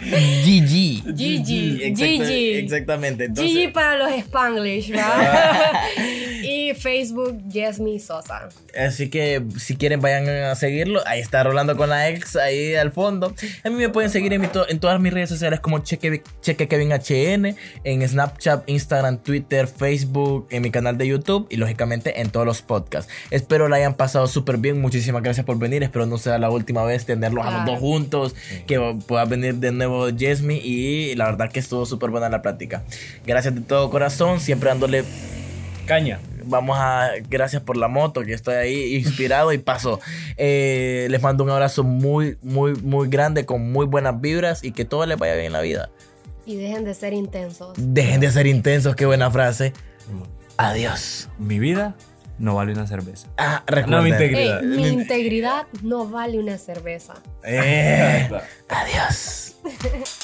[0.00, 1.02] GG.
[1.16, 2.54] Gigi, Exacta- Gigi.
[2.54, 3.24] Exactamente.
[3.24, 5.80] Entonces, Gigi para los Spanglish, ¿verdad?
[6.74, 8.48] Facebook, Jasmine Sosa.
[8.78, 11.00] Así que si quieren vayan a seguirlo.
[11.06, 13.34] Ahí está Rolando con la ex ahí al fondo.
[13.64, 16.22] A mí me pueden seguir en, mi to- en todas mis redes sociales como Cheque,
[16.40, 22.20] Cheque Kevin HN, en Snapchat, Instagram, Twitter, Facebook, en mi canal de YouTube y lógicamente
[22.20, 23.10] en todos los podcasts.
[23.30, 24.80] Espero la hayan pasado súper bien.
[24.80, 25.82] Muchísimas gracias por venir.
[25.82, 27.72] Espero no sea la última vez tenerlos a los Claro.
[27.72, 28.34] dos juntos.
[28.66, 32.82] Que pueda venir de nuevo Jesmi y la verdad que estuvo súper buena la plática.
[33.26, 34.40] Gracias de todo corazón.
[34.40, 35.04] Siempre dándole
[35.86, 36.20] Caña.
[36.46, 37.10] Vamos a.
[37.28, 40.00] Gracias por la moto, que estoy ahí inspirado y paso.
[40.36, 44.84] Eh, les mando un abrazo muy, muy, muy grande, con muy buenas vibras y que
[44.84, 45.90] todo les vaya bien en la vida.
[46.44, 47.74] Y dejen de ser intensos.
[47.76, 49.72] Dejen de ser intensos, qué buena frase.
[50.56, 51.28] Adiós.
[51.38, 51.96] Mi vida
[52.38, 53.28] no vale una cerveza.
[53.38, 54.62] Ah, No, mi integridad.
[54.62, 57.14] Mi integridad no vale una cerveza.
[57.44, 58.28] Eh,
[58.68, 59.56] adiós.